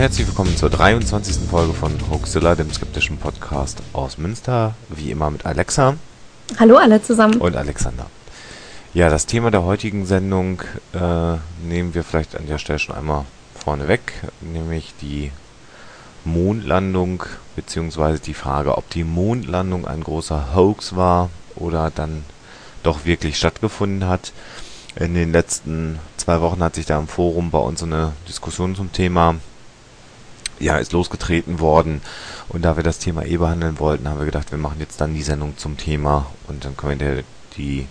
[0.00, 1.46] Herzlich willkommen zur 23.
[1.50, 4.74] Folge von Hoaxilla, dem skeptischen Podcast aus Münster.
[4.88, 5.96] Wie immer mit Alexa.
[6.58, 7.36] Hallo alle zusammen.
[7.36, 8.06] Und Alexander.
[8.94, 10.62] Ja, das Thema der heutigen Sendung
[10.94, 15.32] äh, nehmen wir vielleicht an der Stelle schon einmal vorne weg, nämlich die
[16.24, 17.24] Mondlandung
[17.54, 22.24] beziehungsweise die Frage, ob die Mondlandung ein großer Hoax war oder dann
[22.82, 24.32] doch wirklich stattgefunden hat.
[24.96, 28.92] In den letzten zwei Wochen hat sich da im Forum bei uns eine Diskussion zum
[28.92, 29.34] Thema
[30.60, 32.02] ja, ist losgetreten worden.
[32.48, 35.14] Und da wir das Thema eh behandeln wollten, haben wir gedacht, wir machen jetzt dann
[35.14, 37.24] die Sendung zum Thema und dann können wir
[37.56, 37.86] die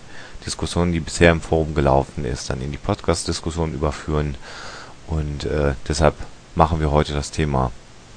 [0.45, 4.35] Diskussion, die bisher im Forum gelaufen ist, dann in die Podcast-Diskussion überführen.
[5.07, 6.15] Und äh, deshalb
[6.55, 7.71] machen wir heute das Thema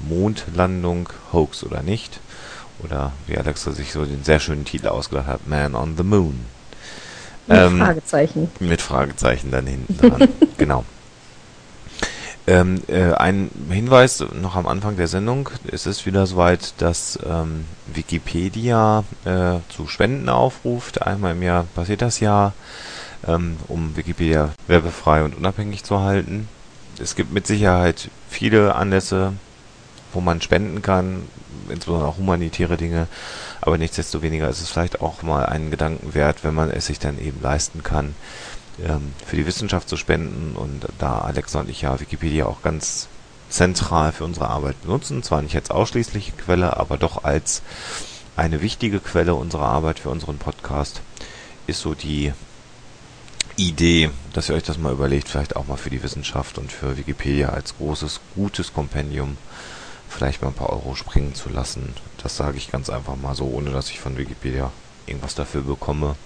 [0.09, 2.21] Mondlandung, Hoax oder nicht.
[2.83, 6.41] Oder wie Alexa sich so den sehr schönen Titel ausgedacht hat, Man on the Moon.
[7.47, 8.51] Mit ähm, Fragezeichen.
[8.61, 10.29] Mit Fragezeichen dann hinten dran.
[10.59, 10.85] genau.
[12.47, 15.49] Ähm, äh, ein Hinweis noch am Anfang der Sendung.
[15.71, 21.03] Es ist wieder soweit, dass ähm, Wikipedia äh, zu Spenden aufruft.
[21.03, 22.53] Einmal im Jahr passiert das ja,
[23.29, 26.49] ähm, um Wikipedia werbefrei und unabhängig zu halten.
[26.99, 29.33] Es gibt mit Sicherheit viele Anlässe,
[30.13, 31.23] wo man spenden kann,
[31.69, 33.07] insbesondere auch humanitäre Dinge.
[33.61, 37.21] Aber nichtsdestoweniger ist es vielleicht auch mal einen Gedanken wert, wenn man es sich dann
[37.21, 38.17] eben leisten kann,
[38.85, 40.57] ähm, für die Wissenschaft zu spenden.
[40.57, 43.09] Und da Alexa und ich ja Wikipedia auch ganz
[43.49, 47.63] zentral für unsere Arbeit benutzen, zwar nicht als ausschließliche Quelle, aber doch als
[48.35, 51.03] eine wichtige Quelle unserer Arbeit für unseren Podcast,
[51.67, 52.33] ist so die
[53.57, 56.97] Idee, dass ihr euch das mal überlegt, vielleicht auch mal für die Wissenschaft und für
[56.97, 59.37] Wikipedia als großes, gutes Kompendium
[60.09, 61.95] vielleicht mal ein paar Euro springen zu lassen.
[62.23, 64.71] Das sage ich ganz einfach mal so, ohne dass ich von Wikipedia
[65.07, 66.17] irgendwas dafür bekomme,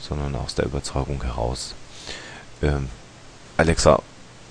[0.00, 1.74] sondern aus der Überzeugung heraus.
[2.62, 2.88] Ähm,
[3.56, 4.00] Alexa,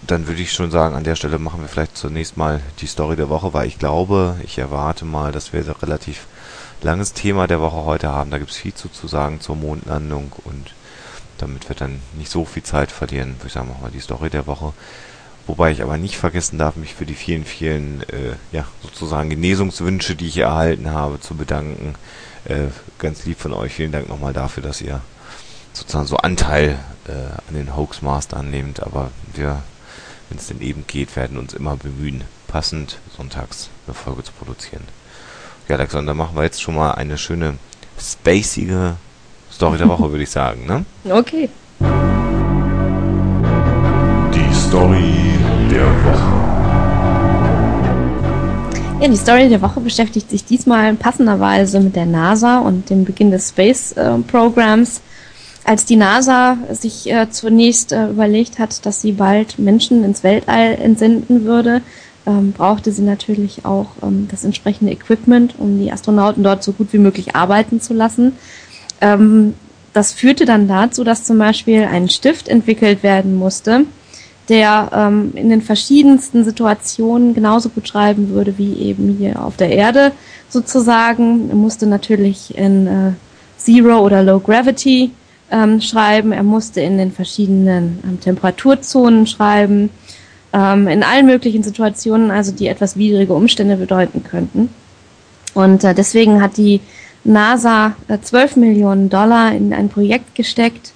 [0.06, 3.16] dann würde ich schon sagen, an der Stelle machen wir vielleicht zunächst mal die Story
[3.16, 6.28] der Woche, weil ich glaube, ich erwarte mal, dass wir ein relativ
[6.82, 8.32] langes Thema der Woche heute haben.
[8.32, 10.74] Da gibt es viel zu, zu sagen zur Mondlandung und
[11.38, 14.30] damit wir dann nicht so viel Zeit verlieren, würde ich sagen, machen wir die Story
[14.30, 14.74] der Woche.
[15.46, 20.16] Wobei ich aber nicht vergessen darf, mich für die vielen, vielen, äh, ja, sozusagen Genesungswünsche,
[20.16, 21.96] die ich erhalten habe, zu bedanken.
[22.46, 22.68] Äh,
[23.00, 23.74] ganz lieb von euch.
[23.74, 25.02] Vielen Dank nochmal dafür, dass ihr
[25.78, 28.82] sozusagen so Anteil äh, an den Hoaxmaster annehmt.
[28.82, 29.62] Aber wir,
[30.30, 34.84] wenn es denn eben geht, werden uns immer bemühen, passend sonntags eine Folge zu produzieren.
[35.68, 37.56] Ja, Alexander, machen wir jetzt schon mal eine schöne
[38.00, 38.96] spacige
[39.52, 40.86] Story der Woche, würde ich sagen, ne?
[41.10, 41.50] Okay.
[44.34, 45.14] Die Story
[45.70, 46.38] der Woche.
[49.00, 53.30] Ja, die Story der Woche beschäftigt sich diesmal passenderweise mit der NASA und dem Beginn
[53.30, 55.02] des Space äh, Programs.
[55.68, 60.78] Als die NASA sich äh, zunächst äh, überlegt hat, dass sie bald Menschen ins Weltall
[60.82, 61.82] entsenden würde,
[62.26, 66.94] ähm, brauchte sie natürlich auch ähm, das entsprechende Equipment, um die Astronauten dort so gut
[66.94, 68.38] wie möglich arbeiten zu lassen.
[69.02, 69.56] Ähm,
[69.92, 73.84] das führte dann dazu, dass zum Beispiel ein Stift entwickelt werden musste,
[74.48, 79.72] der ähm, in den verschiedensten Situationen genauso gut schreiben würde wie eben hier auf der
[79.72, 80.14] Erde
[80.48, 81.50] sozusagen.
[81.50, 83.12] Er musste natürlich in äh,
[83.58, 85.12] Zero oder Low Gravity
[85.52, 89.90] ähm, schreiben, er musste in den verschiedenen ähm, Temperaturzonen schreiben,
[90.54, 94.70] ähm, in allen möglichen Situationen, also die etwas widrige Umstände bedeuten könnten.
[95.54, 96.82] Und äh, deswegen hat die
[97.24, 100.94] NASA äh, 12 Millionen Dollar in ein Projekt gesteckt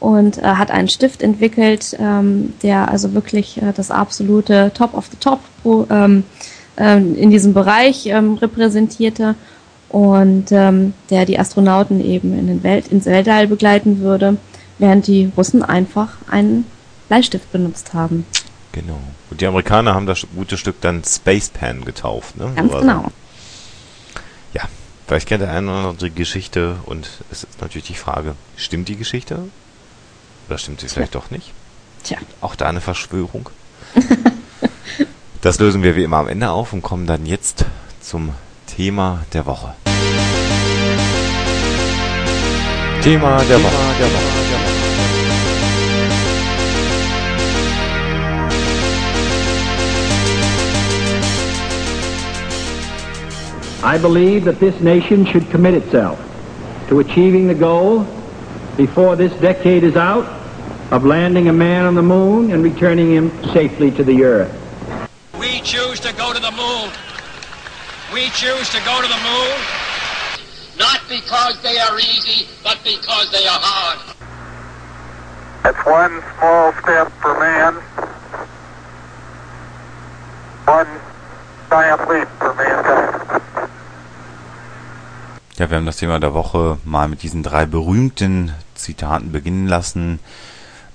[0.00, 5.06] und äh, hat einen Stift entwickelt, ähm, der also wirklich äh, das absolute Top of
[5.10, 6.24] the Top pro, ähm,
[6.76, 9.34] ähm, in diesem Bereich repräsentierte
[9.92, 14.38] und ähm, der die Astronauten eben in den Welt, ins Weltall begleiten würde,
[14.78, 16.66] während die Russen einfach einen
[17.08, 18.26] Bleistift benutzt haben.
[18.72, 18.98] Genau.
[19.30, 22.50] Und die Amerikaner haben das gute Stück dann Spacepan getauft, ne?
[22.56, 23.12] Ganz genau.
[24.54, 24.62] Ja,
[25.06, 28.88] vielleicht kennt der eine oder andere die Geschichte und es ist natürlich die Frage, stimmt
[28.88, 29.40] die Geschichte?
[30.48, 31.52] Oder stimmt sie vielleicht doch nicht?
[32.02, 32.16] Tja.
[32.40, 33.50] Auch da eine Verschwörung.
[35.42, 37.66] das lösen wir wie immer am Ende auf und kommen dann jetzt
[38.00, 38.30] zum
[38.66, 39.74] Thema der Woche.
[43.02, 43.98] Thema der Woche.
[43.98, 44.06] Der
[53.82, 56.16] I believe that this nation should commit itself
[56.90, 58.06] to achieving the goal
[58.76, 60.24] before this decade is out
[60.92, 64.52] of landing a man on the moon and returning him safely to the earth.
[65.40, 66.88] We choose to go to the moon.
[68.14, 69.81] We choose to go to the moon
[70.82, 74.00] not because they are easy, but because they are hard.
[75.62, 77.74] That's one small step for man,
[80.66, 80.90] one
[81.70, 83.22] giant leap for mankind.
[85.58, 90.18] Ja, wir haben das Thema der Woche mal mit diesen drei berühmten Zitaten beginnen lassen.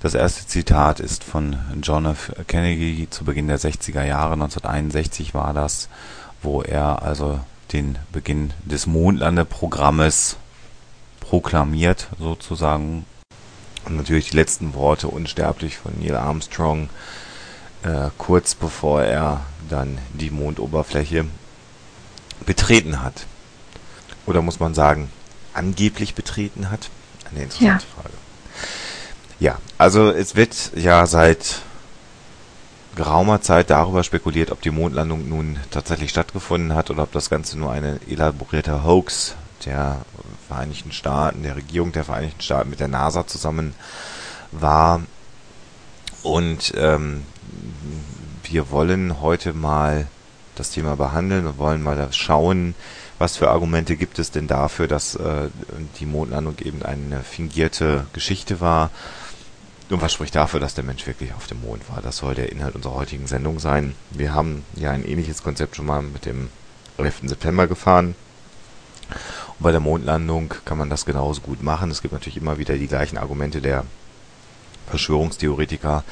[0.02, 2.32] Das erste Zitat ist von John F.
[2.46, 5.88] Kennedy zu Beginn der 60er Jahre, 1961 war das,
[6.42, 7.40] wo er also
[7.72, 10.36] den Beginn des Mondlandeprogrammes
[11.20, 13.04] proklamiert, sozusagen.
[13.84, 16.88] Und natürlich die letzten Worte unsterblich von Neil Armstrong,
[17.82, 21.26] äh, kurz bevor er dann die Mondoberfläche
[22.44, 23.26] betreten hat.
[24.26, 25.10] Oder muss man sagen,
[25.54, 26.90] angeblich betreten hat?
[27.30, 28.02] Eine interessante ja.
[28.02, 28.14] Frage.
[29.40, 31.62] Ja, also es wird ja seit
[32.98, 37.56] geraumer Zeit darüber spekuliert, ob die Mondlandung nun tatsächlich stattgefunden hat oder ob das Ganze
[37.56, 40.02] nur eine elaborierte Hoax der
[40.48, 43.74] Vereinigten Staaten, der Regierung der Vereinigten Staaten mit der NASA zusammen
[44.50, 45.00] war.
[46.24, 47.22] Und ähm,
[48.42, 50.08] wir wollen heute mal
[50.56, 52.74] das Thema behandeln und wollen mal schauen,
[53.18, 55.50] was für Argumente gibt es denn dafür, dass äh,
[56.00, 58.90] die Mondlandung eben eine fingierte Geschichte war
[59.90, 62.02] und was spricht dafür, dass der Mensch wirklich auf dem Mond war?
[62.02, 63.94] Das soll der Inhalt unserer heutigen Sendung sein.
[64.10, 66.50] Wir haben ja ein ähnliches Konzept schon mal mit dem
[66.98, 67.22] 11.
[67.24, 68.14] September gefahren.
[69.08, 71.90] Und bei der Mondlandung kann man das genauso gut machen.
[71.90, 73.84] Es gibt natürlich immer wieder die gleichen Argumente der
[74.88, 76.04] Verschwörungstheoretiker,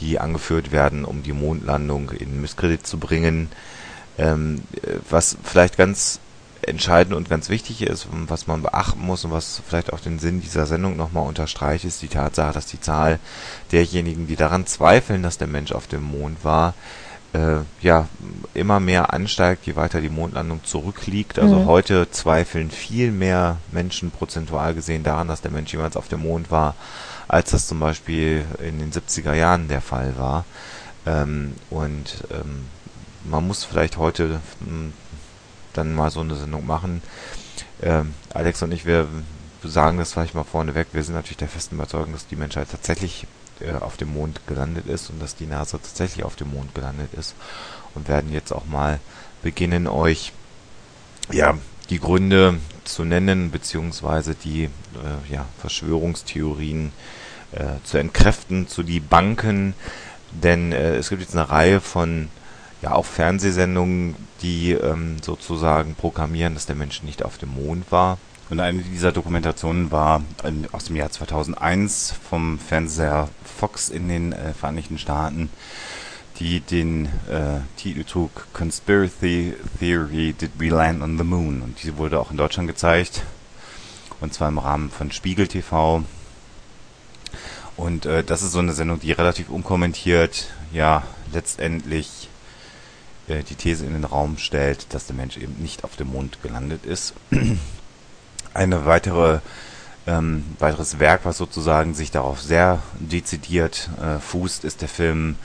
[0.00, 3.50] die angeführt werden, um die Mondlandung in Misskredit zu bringen.
[4.16, 4.62] Ähm,
[5.08, 6.20] was vielleicht ganz
[6.68, 10.40] entscheidend und ganz wichtig ist was man beachten muss und was vielleicht auch den Sinn
[10.40, 13.18] dieser Sendung nochmal unterstreicht, ist die Tatsache, dass die Zahl
[13.72, 16.74] derjenigen, die daran zweifeln, dass der Mensch auf dem Mond war,
[17.32, 18.08] äh, ja,
[18.54, 21.38] immer mehr ansteigt, je weiter die Mondlandung zurückliegt.
[21.38, 21.66] Also mhm.
[21.66, 26.50] heute zweifeln viel mehr Menschen prozentual gesehen daran, dass der Mensch jemals auf dem Mond
[26.50, 26.74] war,
[27.28, 30.44] als das zum Beispiel in den 70er Jahren der Fall war.
[31.06, 32.66] Ähm, und ähm,
[33.24, 34.92] man muss vielleicht heute hm,
[35.78, 37.02] dann mal so eine Sendung machen.
[37.80, 39.06] Ähm, Alex und ich, wir
[39.62, 43.26] sagen das vielleicht mal vorneweg, wir sind natürlich der festen Überzeugung, dass die Menschheit tatsächlich
[43.60, 47.14] äh, auf dem Mond gelandet ist und dass die NASA tatsächlich auf dem Mond gelandet
[47.14, 47.34] ist
[47.94, 49.00] und werden jetzt auch mal
[49.42, 50.32] beginnen, euch
[51.30, 51.56] ja
[51.90, 56.92] die Gründe zu nennen, beziehungsweise die äh, ja, Verschwörungstheorien
[57.52, 59.74] äh, zu entkräften, zu die Banken,
[60.30, 62.28] denn äh, es gibt jetzt eine Reihe von
[62.82, 68.18] ja auch Fernsehsendungen, die ähm, sozusagen programmieren, dass der Mensch nicht auf dem Mond war.
[68.50, 74.32] Und eine dieser Dokumentationen war in, aus dem Jahr 2001 vom Fernseher Fox in den
[74.32, 75.50] äh, Vereinigten Staaten,
[76.38, 81.60] die den äh, Titel trug Conspiracy Theory Did We Land on the Moon?
[81.60, 83.22] Und diese wurde auch in Deutschland gezeigt.
[84.20, 86.04] Und zwar im Rahmen von Spiegel TV.
[87.76, 91.02] Und äh, das ist so eine Sendung, die relativ unkommentiert, ja,
[91.32, 92.28] letztendlich
[93.28, 96.86] die These in den Raum stellt, dass der Mensch eben nicht auf dem Mond gelandet
[96.86, 97.14] ist.
[98.54, 99.40] Eine weitere
[100.08, 105.36] ähm, weiteres Werk, was sozusagen sich darauf sehr dezidiert äh, fußt, ist der Film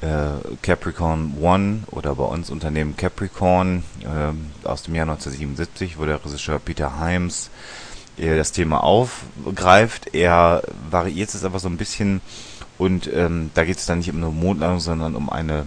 [0.00, 6.24] äh, Capricorn One oder bei uns Unternehmen Capricorn äh, aus dem Jahr 1977, wo der
[6.24, 7.50] Regisseur Peter Himes
[8.18, 10.14] äh, das Thema aufgreift.
[10.14, 12.20] Er variiert es aber so ein bisschen
[12.78, 15.66] und ähm, da geht es dann nicht um eine Mondlandung, sondern um eine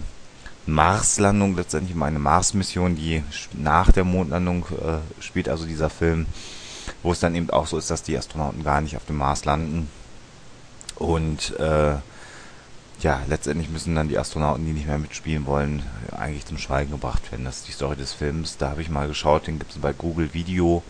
[0.66, 6.26] Marslandung, letztendlich mal eine Mars-Mission, die nach der Mondlandung äh, spielt, also dieser Film,
[7.02, 9.44] wo es dann eben auch so ist, dass die Astronauten gar nicht auf dem Mars
[9.44, 9.90] landen.
[10.96, 11.96] Und äh,
[13.00, 15.82] ja, letztendlich müssen dann die Astronauten, die nicht mehr mitspielen wollen,
[16.16, 17.44] eigentlich zum Schweigen gebracht werden.
[17.44, 18.56] Das ist die Story des Films.
[18.56, 20.82] Da habe ich mal geschaut, den gibt es bei Google Video.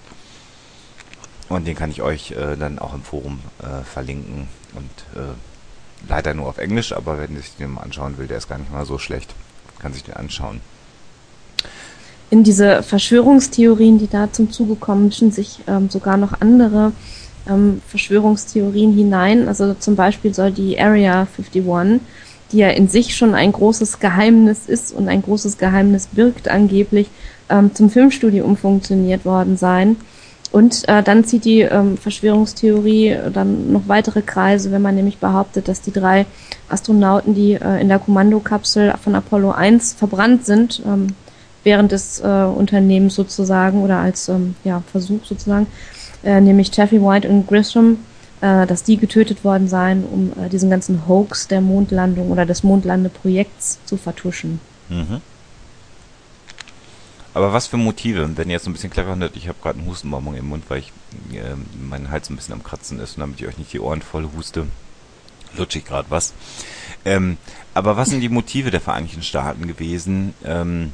[1.49, 4.49] Und den kann ich euch äh, dann auch im Forum äh, verlinken.
[4.75, 5.35] Und äh,
[6.09, 8.73] leider nur auf Englisch, aber wenn sich den mal anschauen will, der ist gar nicht
[8.73, 9.35] mal so schlecht
[9.85, 10.63] kann sich den anschauen.
[12.31, 16.93] In diese Verschwörungstheorien, die da zum Zuge kommen, mischen sich ähm, sogar noch andere
[17.47, 19.47] ähm, Verschwörungstheorien hinein.
[19.47, 22.01] Also zum Beispiel soll die Area 51,
[22.51, 27.09] die ja in sich schon ein großes Geheimnis ist und ein großes Geheimnis birgt angeblich,
[27.51, 29.97] ähm, zum Filmstudio umfunktioniert worden sein.
[30.55, 35.67] Und äh, dann zieht die ähm, Verschwörungstheorie dann noch weitere Kreise, wenn man nämlich behauptet,
[35.67, 36.27] dass die drei
[36.69, 41.09] Astronauten, die äh, in der Kommandokapsel von Apollo 1 verbrannt sind, ähm,
[41.65, 45.67] während des äh, Unternehmens sozusagen oder als ähm, ja, Versuch sozusagen,
[46.23, 47.99] äh, nämlich Jeffrey White und Grissom,
[48.41, 52.63] äh, dass die getötet worden seien, um äh, diesen ganzen Hoax der Mondlandung oder des
[52.63, 54.61] Mondlandeprojekts zu vertuschen.
[54.89, 55.21] Mhm.
[57.35, 58.37] Aber was für Motive?
[58.37, 60.79] Wenn ihr jetzt ein bisschen clever hört, ich habe gerade einen Hustenbonbon im Mund, weil
[60.79, 60.93] ich
[61.33, 64.03] äh, mein Hals ein bisschen am Kratzen ist und damit ich euch nicht die Ohren
[64.03, 64.67] voll huste,
[65.57, 66.33] lutschig gerade was.
[67.05, 67.37] Ähm,
[67.75, 70.35] aber was sind die Motive der Vereinigten Staaten gewesen?
[70.45, 70.93] Ähm,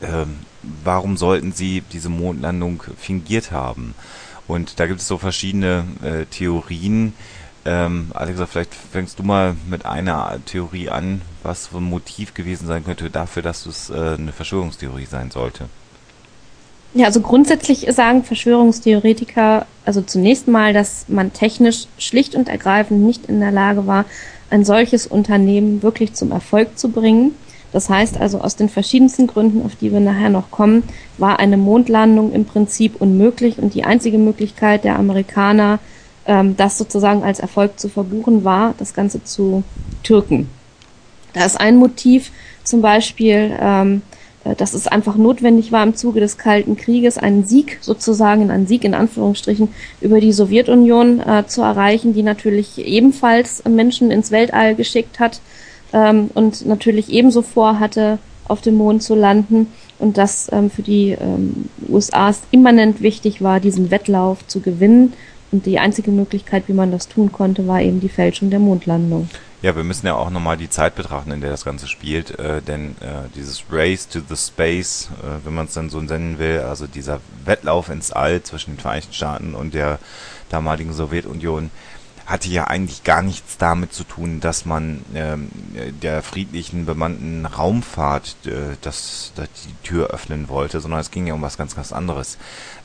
[0.00, 3.94] ähm, warum sollten sie diese Mondlandung fingiert haben?
[4.48, 7.12] Und da gibt es so verschiedene äh, Theorien.
[7.66, 12.66] Ähm, Alexa, vielleicht fängst du mal mit einer Theorie an, was so ein Motiv gewesen
[12.66, 15.66] sein könnte dafür, dass es äh, eine Verschwörungstheorie sein sollte.
[16.94, 23.26] Ja, also grundsätzlich sagen Verschwörungstheoretiker also zunächst mal, dass man technisch schlicht und ergreifend nicht
[23.26, 24.04] in der Lage war,
[24.50, 27.32] ein solches Unternehmen wirklich zum Erfolg zu bringen.
[27.72, 30.82] Das heißt also aus den verschiedensten Gründen, auf die wir nachher noch kommen,
[31.18, 35.78] war eine Mondlandung im Prinzip unmöglich und die einzige Möglichkeit der Amerikaner,
[36.26, 39.62] ähm, das sozusagen als Erfolg zu verbuchen, war, das Ganze zu
[40.02, 40.48] türken.
[41.32, 42.30] Da ist ein Motiv
[42.64, 44.02] zum Beispiel, ähm,
[44.44, 48.66] äh, dass es einfach notwendig war, im Zuge des Kalten Krieges einen Sieg sozusagen, einen
[48.66, 49.68] Sieg in Anführungsstrichen
[50.00, 55.40] über die Sowjetunion äh, zu erreichen, die natürlich ebenfalls Menschen ins Weltall geschickt hat
[55.92, 59.68] ähm, und natürlich ebenso vorhatte, auf dem Mond zu landen
[60.00, 65.12] und dass ähm, für die ähm, USA immanent wichtig war, diesen Wettlauf zu gewinnen.
[65.52, 69.28] Und die einzige Möglichkeit, wie man das tun konnte, war eben die Fälschung der Mondlandung.
[69.62, 72.62] Ja, wir müssen ja auch nochmal die Zeit betrachten, in der das Ganze spielt, äh,
[72.62, 76.60] denn äh, dieses Race to the Space, äh, wenn man es dann so nennen will,
[76.60, 79.98] also dieser Wettlauf ins All zwischen den Vereinigten Staaten und der
[80.48, 81.70] damaligen Sowjetunion,
[82.30, 85.50] hatte ja eigentlich gar nichts damit zu tun, dass man ähm,
[86.02, 91.34] der friedlichen bemannten Raumfahrt äh, das, das die Tür öffnen wollte, sondern es ging ja
[91.34, 92.36] um was ganz, ganz anderes.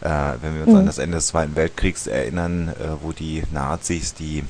[0.02, 0.10] Äh,
[0.42, 0.80] wenn wir uns mhm.
[0.80, 4.44] an das Ende des Zweiten Weltkriegs erinnern, äh, wo die Nazis die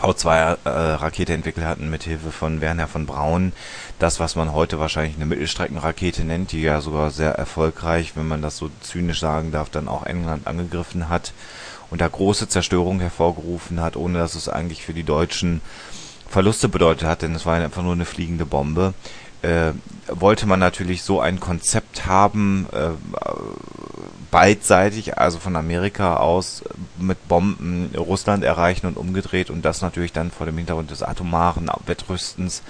[0.00, 3.52] V2-Rakete entwickelt hatten mit Hilfe von Werner von Braun.
[3.98, 8.40] Das, was man heute wahrscheinlich eine Mittelstreckenrakete nennt, die ja sogar sehr erfolgreich, wenn man
[8.40, 11.34] das so zynisch sagen darf, dann auch England angegriffen hat
[11.92, 15.60] und da große Zerstörung hervorgerufen hat, ohne dass es eigentlich für die Deutschen
[16.26, 18.94] Verluste bedeutet hat, denn es war einfach nur eine fliegende Bombe.
[19.42, 19.72] Äh,
[20.08, 22.92] wollte man natürlich so ein Konzept haben, äh,
[24.30, 26.64] beidseitig, also von Amerika aus
[26.96, 31.70] mit Bomben Russland erreichen und umgedreht und das natürlich dann vor dem Hintergrund des atomaren
[31.84, 32.62] Wettrüstens,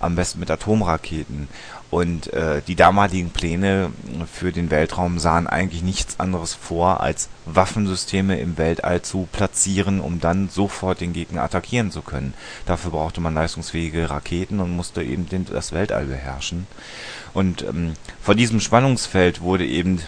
[0.00, 1.48] am besten mit Atomraketen.
[1.90, 3.90] Und äh, die damaligen Pläne
[4.32, 10.20] für den Weltraum sahen eigentlich nichts anderes vor, als Waffensysteme im Weltall zu platzieren, um
[10.20, 12.34] dann sofort den Gegner attackieren zu können.
[12.66, 16.66] Dafür brauchte man leistungsfähige Raketen und musste eben den, das Weltall beherrschen.
[17.34, 20.00] Und ähm, vor diesem Spannungsfeld wurde eben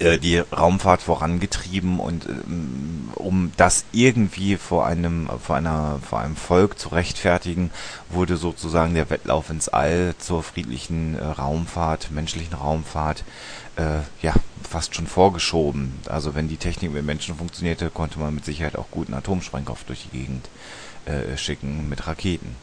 [0.00, 6.78] die Raumfahrt vorangetrieben und ähm, um das irgendwie vor einem vor einer vor einem Volk
[6.78, 7.70] zu rechtfertigen,
[8.08, 13.24] wurde sozusagen der Wettlauf ins All zur friedlichen äh, Raumfahrt, menschlichen Raumfahrt
[13.76, 14.34] äh, ja
[14.68, 15.92] fast schon vorgeschoben.
[16.08, 20.04] Also wenn die Technik mit Menschen funktionierte, konnte man mit Sicherheit auch guten Atomsprengkopf durch
[20.04, 20.48] die Gegend
[21.04, 22.56] äh, schicken mit Raketen.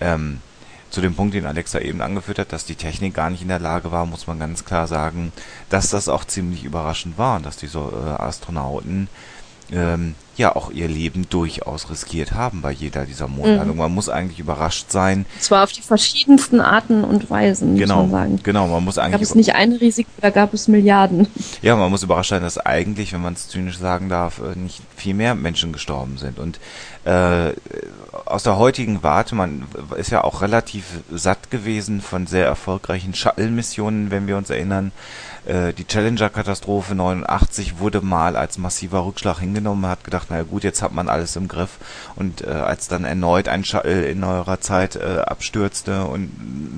[0.00, 0.40] Ähm,
[0.90, 3.58] zu dem Punkt, den Alexa eben angeführt hat, dass die Technik gar nicht in der
[3.58, 5.32] Lage war, muss man ganz klar sagen,
[5.68, 9.08] dass das auch ziemlich überraschend war, dass diese äh, Astronauten
[9.70, 13.74] ähm, ja auch ihr Leben durchaus riskiert haben bei jeder dieser Mondlandungen.
[13.74, 13.78] Mhm.
[13.78, 15.26] Man muss eigentlich überrascht sein.
[15.40, 18.40] Zwar auf die verschiedensten Arten und Weisen, genau, muss man sagen.
[18.42, 19.12] Genau, man muss eigentlich.
[19.12, 21.28] Gab es nicht ein Risiko, da gab es Milliarden.
[21.62, 24.80] Ja, man muss überrascht sein, dass eigentlich, wenn man es zynisch sagen darf, äh, nicht
[24.96, 26.38] viel mehr Menschen gestorben sind.
[26.38, 26.58] Und
[27.04, 27.52] äh,
[28.26, 29.66] aus der heutigen Warte, man
[29.96, 34.92] ist ja auch relativ satt gewesen von sehr erfolgreichen Shuttle-Missionen, wenn wir uns erinnern.
[35.46, 39.82] Äh, die Challenger-Katastrophe 89 wurde mal als massiver Rückschlag hingenommen.
[39.82, 41.78] Man hat gedacht, na gut, jetzt hat man alles im Griff.
[42.16, 46.30] Und äh, als dann erneut ein Shuttle in neuerer Zeit äh, abstürzte und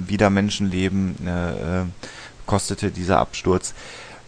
[0.06, 1.84] wieder Menschenleben äh,
[2.46, 3.74] kostete dieser Absturz,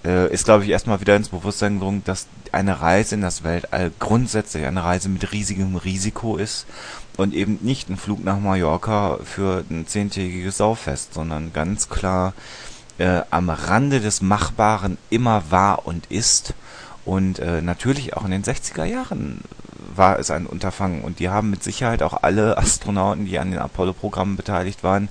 [0.04, 3.92] äh, ist, glaube ich, erstmal wieder ins Bewusstsein gedrungen, dass eine Reise in das Weltall
[3.98, 6.66] grundsätzlich eine Reise mit riesigem Risiko ist
[7.16, 12.34] und eben nicht ein Flug nach Mallorca für ein zehntägiges Sauffest, sondern ganz klar
[12.98, 16.54] äh, am Rande des Machbaren immer war und ist.
[17.04, 19.40] Und äh, natürlich auch in den 60er Jahren
[19.94, 21.02] war es ein Unterfangen.
[21.02, 25.08] Und die haben mit Sicherheit auch alle Astronauten, die an den Apollo-Programmen beteiligt waren,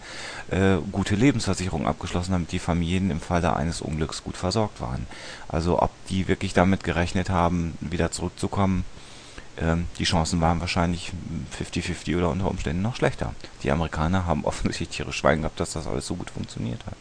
[0.49, 5.05] äh, gute Lebensversicherungen abgeschlossen, damit die Familien im Falle eines Unglücks gut versorgt waren.
[5.47, 8.85] Also ob die wirklich damit gerechnet haben, wieder zurückzukommen,
[9.57, 11.11] ähm, die Chancen waren wahrscheinlich
[11.57, 13.33] 50-50 oder unter Umständen noch schlechter.
[13.63, 16.95] Die Amerikaner haben offensichtlich ihre Schwein gehabt, dass das alles so gut funktioniert hat.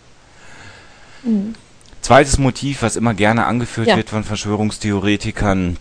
[1.23, 1.55] Mhm.
[2.00, 3.97] Zweites Motiv, was immer gerne angeführt ja.
[3.97, 5.77] wird von Verschwörungstheoretikern,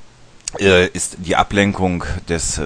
[0.59, 2.65] äh, ist die Ablenkung des, äh,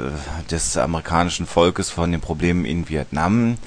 [0.50, 3.58] des amerikanischen Volkes von den Problemen in Vietnam.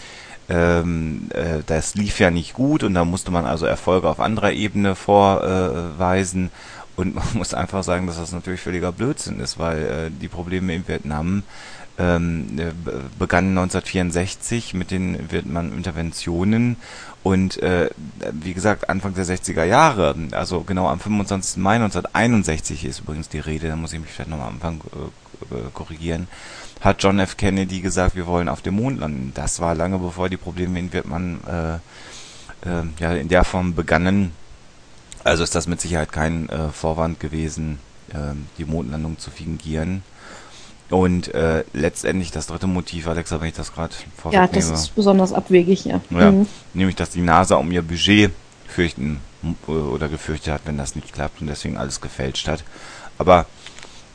[0.48, 4.52] Ähm, äh, das lief ja nicht gut und da musste man also Erfolge auf anderer
[4.52, 6.50] Ebene vorweisen.
[6.96, 10.75] Und man muss einfach sagen, dass das natürlich völliger Blödsinn ist, weil äh, die Probleme
[10.75, 11.42] in Vietnam
[11.98, 12.72] ähm, äh,
[13.18, 16.76] begannen 1964 mit den Vietnam-Interventionen
[17.22, 17.90] und äh,
[18.32, 21.56] wie gesagt Anfang der 60er Jahre, also genau am 25.
[21.56, 25.54] Mai 1961 ist übrigens die Rede, da muss ich mich vielleicht nochmal am Anfang äh,
[25.54, 26.28] äh, korrigieren,
[26.80, 27.36] hat John F.
[27.36, 29.32] Kennedy gesagt, wir wollen auf dem Mond landen.
[29.34, 31.74] Das war lange bevor die Probleme in Vietnam äh,
[32.68, 34.32] äh, ja, in der Form begannen.
[35.24, 37.78] Also ist das mit Sicherheit kein äh, Vorwand gewesen,
[38.10, 40.02] äh, die Mondlandung zu fingieren.
[40.88, 44.46] Und äh, letztendlich das dritte Motiv, Alexa, wenn ich das gerade vorwegnehme.
[44.46, 46.00] Ja, das ist besonders abwegig, ja.
[46.10, 46.46] ja mhm.
[46.74, 48.30] Nämlich, dass die NASA um ihr Budget
[48.68, 49.20] fürchten
[49.66, 52.62] äh, oder gefürchtet hat, wenn das nicht klappt und deswegen alles gefälscht hat.
[53.18, 53.46] Aber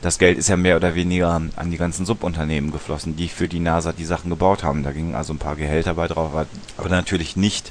[0.00, 3.60] das Geld ist ja mehr oder weniger an die ganzen Subunternehmen geflossen, die für die
[3.60, 4.82] NASA die Sachen gebaut haben.
[4.82, 6.32] Da gingen also ein paar Gehälter bei drauf,
[6.76, 7.70] aber natürlich nicht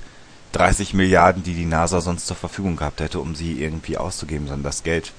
[0.54, 4.64] 30 Milliarden, die die NASA sonst zur Verfügung gehabt hätte, um sie irgendwie auszugeben, sondern
[4.64, 5.12] das Geld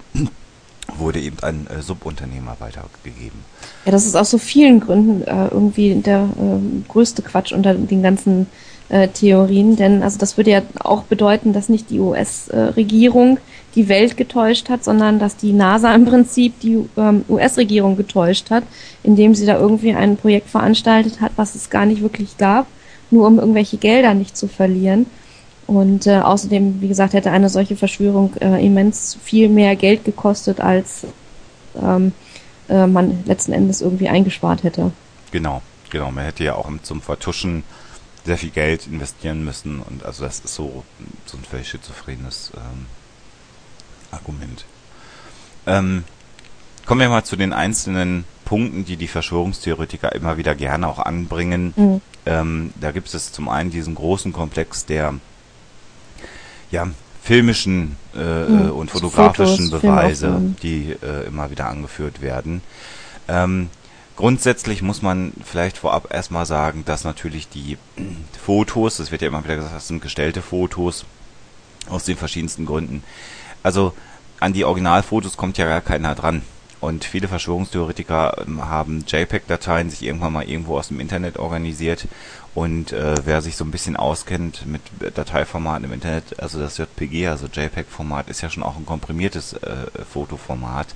[0.97, 3.39] wurde eben an äh, Subunternehmer weitergegeben.
[3.85, 8.03] Ja, das ist aus so vielen Gründen äh, irgendwie der äh, größte Quatsch unter den
[8.03, 8.47] ganzen
[8.89, 13.39] äh, Theorien, denn also das würde ja auch bedeuten, dass nicht die US-Regierung
[13.75, 18.65] die Welt getäuscht hat, sondern dass die NASA im Prinzip die ähm, US-Regierung getäuscht hat,
[19.03, 22.67] indem sie da irgendwie ein Projekt veranstaltet hat, was es gar nicht wirklich gab,
[23.11, 25.07] nur um irgendwelche Gelder nicht zu verlieren.
[25.67, 30.61] Und äh, außerdem, wie gesagt, hätte eine solche Verschwörung äh, immens viel mehr Geld gekostet,
[30.61, 31.07] als
[31.81, 32.13] ähm,
[32.69, 34.93] äh, man letzten Endes irgendwie eingespart hätte.
[35.31, 36.11] Genau, genau.
[36.11, 37.65] Man hätte ja auch zum Vertuschen
[38.25, 39.81] sehr viel Geld investieren müssen.
[39.81, 40.85] Und also das ist so,
[41.27, 42.87] so ein völlig schizophrenes ähm,
[44.11, 44.65] Argument.
[45.67, 46.05] Ähm,
[46.87, 51.73] kommen wir mal zu den einzelnen Punkten, die die Verschwörungstheoretiker immer wieder gerne auch anbringen.
[51.77, 52.01] Mhm.
[52.27, 55.15] Ähm, da gibt es zum einen diesen großen Komplex der
[56.73, 56.89] ja,
[57.23, 58.71] filmischen äh, mhm.
[58.73, 62.63] und fotografischen Fotos, Beweise, die äh, immer wieder angeführt werden.
[63.29, 63.71] Ähm,
[64.17, 67.79] grundsätzlich muss man vielleicht vorab erstmal sagen, dass natürlich die
[68.45, 71.05] Fotos, das wird ja immer wieder gesagt, das sind gestellte Fotos
[71.89, 73.05] aus den verschiedensten Gründen.
[73.63, 73.93] Also
[74.41, 76.43] an die Originalfotos kommt ja gar keiner dran.
[76.83, 82.09] Und viele Verschwörungstheoretiker ähm, haben JPEG-Dateien sich irgendwann mal irgendwo aus dem Internet organisiert.
[82.57, 84.83] Und äh, wer sich so ein bisschen auskennt mit
[85.17, 89.87] Dateiformaten im Internet, also das JPG, also JPEG-Format, ist ja schon auch ein komprimiertes äh,
[90.13, 90.89] Fotoformat.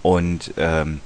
[0.00, 1.00] Und ähm,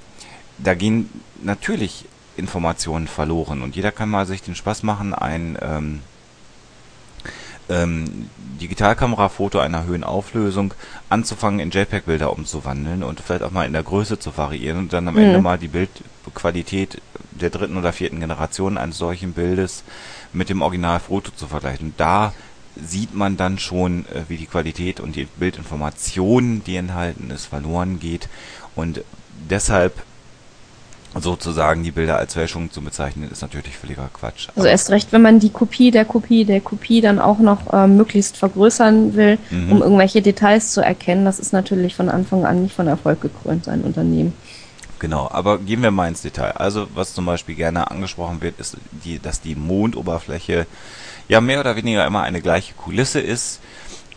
[0.59, 1.09] da gehen
[1.42, 2.04] natürlich
[2.37, 3.62] Informationen verloren.
[3.62, 6.00] Und jeder kann mal sich den Spaß machen, ein ähm,
[8.61, 10.74] Digitalkamerafoto einer höhen Auflösung
[11.09, 15.09] anzufangen, in JPEG-Bilder umzuwandeln und vielleicht auch mal in der Größe zu variieren und dann
[15.09, 15.20] am mhm.
[15.20, 17.00] Ende mal die Bildqualität
[17.33, 19.85] der dritten oder vierten Generation eines solchen Bildes
[20.33, 21.88] mit dem Originalfoto zu vergleichen.
[21.88, 22.33] Und da
[22.76, 27.98] sieht man dann schon, äh, wie die Qualität und die Bildinformation, die enthalten ist, verloren
[27.98, 28.28] geht.
[28.74, 29.02] Und
[29.48, 30.02] deshalb
[31.18, 34.49] sozusagen die Bilder als Fälschung zu bezeichnen, ist natürlich völliger Quatsch.
[34.55, 37.87] Also erst recht, wenn man die Kopie der Kopie der Kopie dann auch noch äh,
[37.87, 39.73] möglichst vergrößern will, mhm.
[39.73, 43.64] um irgendwelche Details zu erkennen, das ist natürlich von Anfang an nicht von Erfolg gekrönt,
[43.64, 44.33] sein Unternehmen.
[45.01, 46.53] Genau, aber gehen wir mal ins Detail.
[46.53, 50.66] Also, was zum Beispiel gerne angesprochen wird, ist, die, dass die Mondoberfläche
[51.27, 53.61] ja mehr oder weniger immer eine gleiche Kulisse ist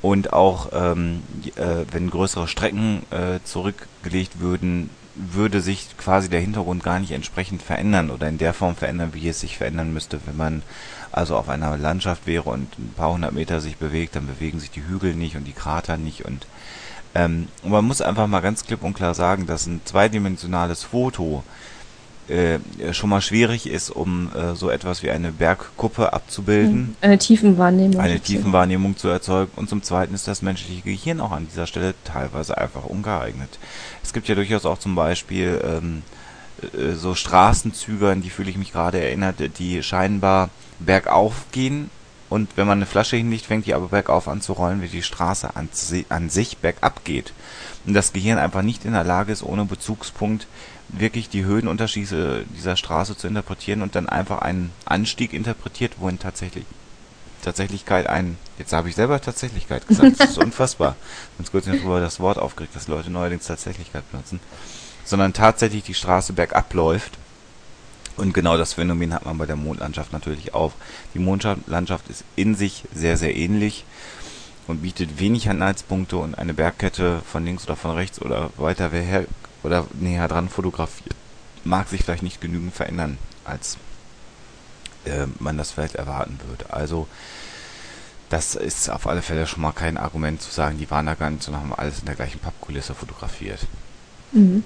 [0.01, 1.23] und auch ähm,
[1.55, 7.61] äh, wenn größere Strecken äh, zurückgelegt würden, würde sich quasi der Hintergrund gar nicht entsprechend
[7.61, 10.63] verändern oder in der Form verändern, wie es sich verändern müsste, wenn man
[11.11, 14.71] also auf einer Landschaft wäre und ein paar hundert Meter sich bewegt, dann bewegen sich
[14.71, 16.47] die Hügel nicht und die Krater nicht und
[17.15, 21.43] ähm, man muss einfach mal ganz klipp und klar sagen, dass ein zweidimensionales Foto
[22.29, 22.59] äh,
[22.93, 26.77] schon mal schwierig ist, um äh, so etwas wie eine Bergkuppe abzubilden.
[26.77, 26.95] Mhm.
[27.01, 27.99] Eine Tiefenwahrnehmung.
[27.99, 29.51] Eine Tiefenwahrnehmung zu erzeugen.
[29.55, 33.59] Und zum Zweiten ist das menschliche Gehirn auch an dieser Stelle teilweise einfach ungeeignet.
[34.03, 36.03] Es gibt ja durchaus auch zum Beispiel ähm,
[36.61, 41.89] äh, so Straßenzüge, an die fühle ich mich gerade erinnert, die scheinbar bergauf gehen
[42.33, 45.03] und wenn man eine Flasche hinlegt, fängt die aber bergauf an zu rollen, wie die
[45.03, 45.69] Straße an,
[46.09, 47.31] an sich bergab geht.
[47.85, 50.47] Und das Gehirn einfach nicht in der Lage ist, ohne Bezugspunkt
[50.89, 56.19] wirklich die Höhenunterschiede dieser Straße zu interpretieren und dann einfach einen Anstieg interpretiert, wo in
[56.19, 56.65] tatsächlich
[57.41, 60.95] Tatsächlichkeit ein, jetzt habe ich selber Tatsächlichkeit gesagt, das ist unfassbar.
[61.37, 64.39] Ganz kurz nicht drüber das Wort aufgeregt, dass Leute neuerdings Tatsächlichkeit benutzen,
[65.03, 67.17] sondern tatsächlich die Straße bergab läuft
[68.15, 70.73] und genau das Phänomen hat man bei der Mondlandschaft natürlich auch.
[71.13, 73.85] Die Mondlandschaft ist in sich sehr, sehr ähnlich
[74.67, 79.25] und bietet wenig Anhaltspunkte und eine Bergkette von links oder von rechts oder weiter her
[79.63, 81.15] oder näher dran fotografiert
[81.63, 83.77] mag sich vielleicht nicht genügend verändern, als
[85.05, 86.73] äh, man das vielleicht erwarten würde.
[86.73, 87.07] Also
[88.29, 91.29] das ist auf alle Fälle schon mal kein Argument zu sagen, die waren da gar
[91.29, 93.59] nicht, sondern haben alles in der gleichen Pappkulisse fotografiert.
[94.31, 94.63] Mhm.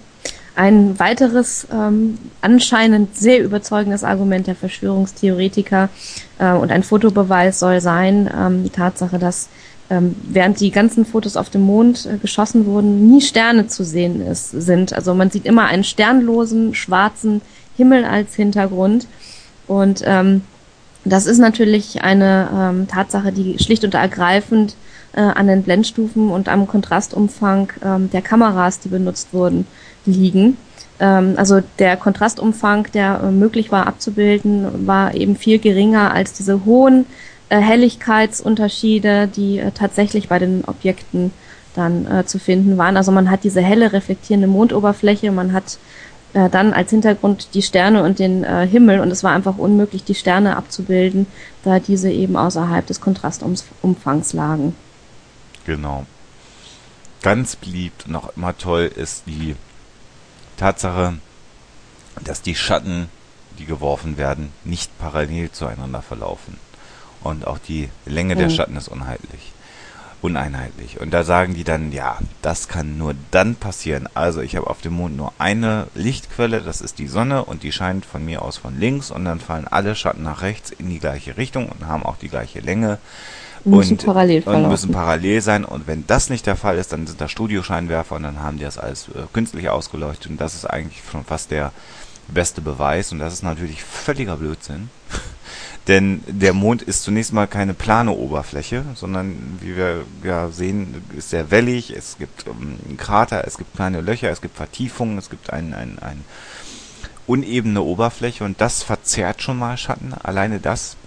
[0.56, 5.90] Ein weiteres ähm, anscheinend sehr überzeugendes Argument der Verschwörungstheoretiker
[6.40, 9.50] äh, und ein Fotobeweis soll sein, ähm, die Tatsache, dass
[9.90, 14.26] ähm, während die ganzen Fotos auf dem Mond äh, geschossen wurden, nie Sterne zu sehen
[14.26, 14.94] ist, sind.
[14.94, 17.42] Also man sieht immer einen sternlosen, schwarzen
[17.78, 19.08] Himmel als Hintergrund.
[19.68, 20.42] Und ähm,
[21.06, 24.76] das ist natürlich eine ähm, Tatsache, die schlicht und ergreifend
[25.14, 29.66] äh, an den Blendstufen und am Kontrastumfang ähm, der Kameras, die benutzt wurden,
[30.06, 30.58] liegen.
[31.00, 36.66] Ähm, also der Kontrastumfang, der äh, möglich war abzubilden, war eben viel geringer als diese
[36.66, 37.06] hohen
[37.56, 41.32] Helligkeitsunterschiede, die äh, tatsächlich bei den Objekten
[41.76, 42.98] dann äh, zu finden waren.
[42.98, 45.78] Also man hat diese helle reflektierende Mondoberfläche, man hat
[46.34, 50.04] äh, dann als Hintergrund die Sterne und den äh, Himmel und es war einfach unmöglich,
[50.04, 51.28] die Sterne abzubilden,
[51.64, 54.76] da diese eben außerhalb des Kontrastumfangs lagen.
[55.66, 56.06] Genau.
[57.22, 59.56] Ganz beliebt und auch immer toll ist die
[60.58, 61.14] Tatsache,
[62.24, 63.10] dass die Schatten,
[63.60, 66.58] die geworfen werden, nicht parallel zueinander verlaufen.
[67.24, 68.52] Und auch die Länge der Mhm.
[68.52, 69.54] Schatten ist unheitlich.
[70.22, 71.00] Uneinheitlich.
[71.00, 74.10] Und da sagen die dann, ja, das kann nur dann passieren.
[74.16, 77.72] Also ich habe auf dem Mond nur eine Lichtquelle, das ist die Sonne und die
[77.72, 81.00] scheint von mir aus von links und dann fallen alle Schatten nach rechts in die
[81.00, 82.98] gleiche Richtung und haben auch die gleiche Länge.
[83.64, 85.66] Müssen und, parallel und müssen parallel sein.
[85.66, 88.64] Und wenn das nicht der Fall ist, dann sind da Studioscheinwerfer und dann haben die
[88.64, 90.32] das alles äh, künstlich ausgeleuchtet.
[90.32, 91.72] Und das ist eigentlich schon fast der
[92.28, 93.12] beste Beweis.
[93.12, 94.90] Und das ist natürlich völliger Blödsinn.
[95.88, 101.30] Denn der Mond ist zunächst mal keine plane Oberfläche, sondern wie wir ja sehen, ist
[101.30, 101.96] sehr wellig.
[101.96, 105.98] Es gibt ähm, Krater, es gibt kleine Löcher, es gibt Vertiefungen, es gibt ein, ein,
[106.00, 106.26] ein
[107.26, 110.14] unebene Oberfläche und das verzerrt schon mal Schatten.
[110.14, 110.98] Alleine das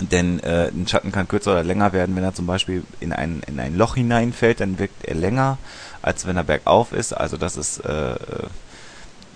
[0.00, 3.42] denn äh, ein Schatten kann kürzer oder länger werden, wenn er zum Beispiel in ein,
[3.46, 5.58] in ein Loch hineinfällt, dann wirkt er länger,
[6.02, 7.12] als wenn er bergauf ist.
[7.12, 8.16] Also das ist äh, äh,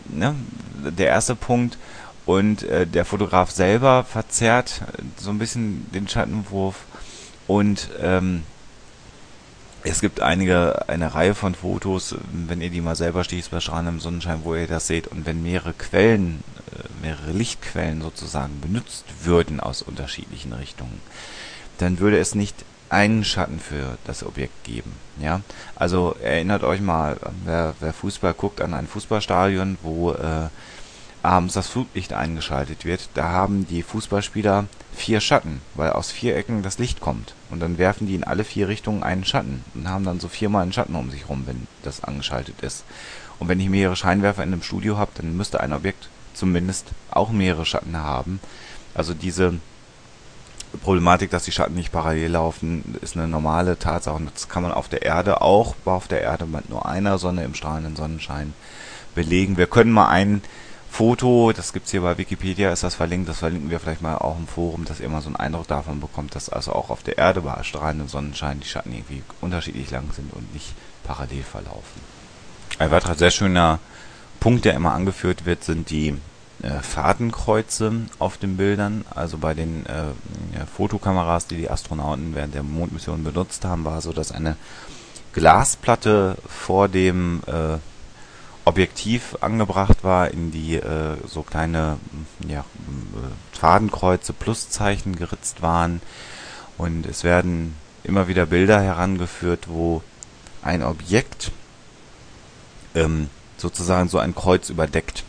[0.09, 0.35] ne,
[0.75, 1.79] der erste Punkt.
[2.29, 6.77] Und äh, der Fotograf selber verzerrt äh, so ein bisschen den Schattenwurf.
[7.47, 8.43] Und ähm,
[9.83, 13.99] es gibt einige, eine Reihe von Fotos, wenn ihr die mal selber sticht bei strahlendem
[13.99, 15.07] Sonnenschein, wo ihr das seht.
[15.07, 21.01] Und wenn mehrere Quellen, äh, mehrere Lichtquellen sozusagen benutzt würden aus unterschiedlichen Richtungen,
[21.79, 24.93] dann würde es nicht einen Schatten für das Objekt geben.
[25.19, 25.41] Ja,
[25.77, 30.49] also erinnert euch mal, wer, wer Fußball guckt, an ein Fußballstadion, wo äh,
[31.29, 34.65] abends das Flutlicht eingeschaltet wird, da haben die Fußballspieler
[34.95, 37.35] vier Schatten, weil aus vier Ecken das Licht kommt.
[37.51, 40.63] Und dann werfen die in alle vier Richtungen einen Schatten und haben dann so viermal
[40.63, 42.85] einen Schatten um sich rum, wenn das angeschaltet ist.
[43.39, 47.31] Und wenn ich mehrere Scheinwerfer in einem Studio habe, dann müsste ein Objekt zumindest auch
[47.31, 48.41] mehrere Schatten haben.
[48.95, 49.55] Also diese
[50.83, 54.17] Problematik, dass die Schatten nicht parallel laufen, ist eine normale Tatsache.
[54.17, 57.45] Und das kann man auf der Erde auch, auf der Erde mit nur einer Sonne
[57.45, 58.55] im strahlenden Sonnenschein
[59.15, 59.59] belegen.
[59.59, 60.43] Wir können mal ein
[60.91, 64.37] Foto, das gibt's hier bei Wikipedia, ist das verlinkt, das verlinken wir vielleicht mal auch
[64.39, 67.19] im Forum, dass ihr mal so einen Eindruck davon bekommt, dass also auch auf der
[67.19, 70.75] Erde bei strahlendem Sonnenschein die Schatten irgendwie unterschiedlich lang sind und nicht
[71.05, 72.01] parallel verlaufen.
[72.79, 73.79] Ein weiterer sehr schöner
[74.41, 76.17] Punkt, der immer angeführt wird, sind die
[76.63, 79.05] äh, Fadenkreuze auf den Bildern.
[79.11, 84.13] Also bei den äh, Fotokameras, die die Astronauten während der Mondmission benutzt haben, war so,
[84.13, 84.57] dass eine
[85.33, 87.79] Glasplatte vor dem äh,
[88.69, 91.97] Objektiv angebracht war, in die äh, so kleine
[92.47, 96.03] ja, äh, Fadenkreuze, Pluszeichen geritzt waren.
[96.77, 100.03] Und es werden immer wieder Bilder herangeführt, wo
[100.61, 101.51] ein Objekt
[102.95, 105.25] ähm, sozusagen so ein Kreuz überdeckt.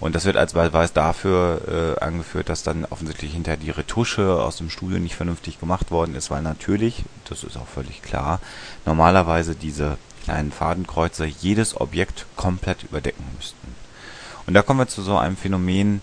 [0.00, 4.56] Und das wird als Beweis dafür äh, angeführt, dass dann offensichtlich hinter die Retusche aus
[4.56, 8.40] dem Studio nicht vernünftig gemacht worden ist, weil natürlich, das ist auch völlig klar,
[8.86, 13.74] normalerweise diese kleinen Fadenkreuze jedes Objekt komplett überdecken müssten.
[14.46, 16.00] Und da kommen wir zu so einem Phänomen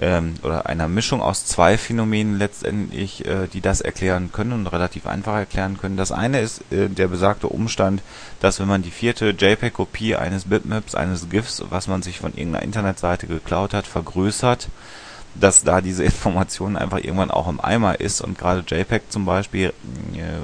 [0.00, 5.06] ähm, oder einer Mischung aus zwei Phänomenen letztendlich, äh, die das erklären können und relativ
[5.06, 5.96] einfach erklären können.
[5.96, 8.02] Das eine ist äh, der besagte Umstand,
[8.40, 12.64] dass wenn man die vierte JPEG-Kopie eines Bitmaps, eines GIFs, was man sich von irgendeiner
[12.64, 14.68] Internetseite geklaut hat, vergrößert,
[15.34, 19.74] dass da diese Information einfach irgendwann auch im Eimer ist und gerade JPEG zum Beispiel
[20.14, 20.40] äh,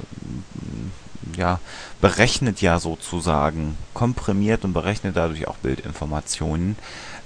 [1.37, 1.61] ja,
[2.01, 6.77] berechnet ja sozusagen, komprimiert und berechnet dadurch auch Bildinformationen.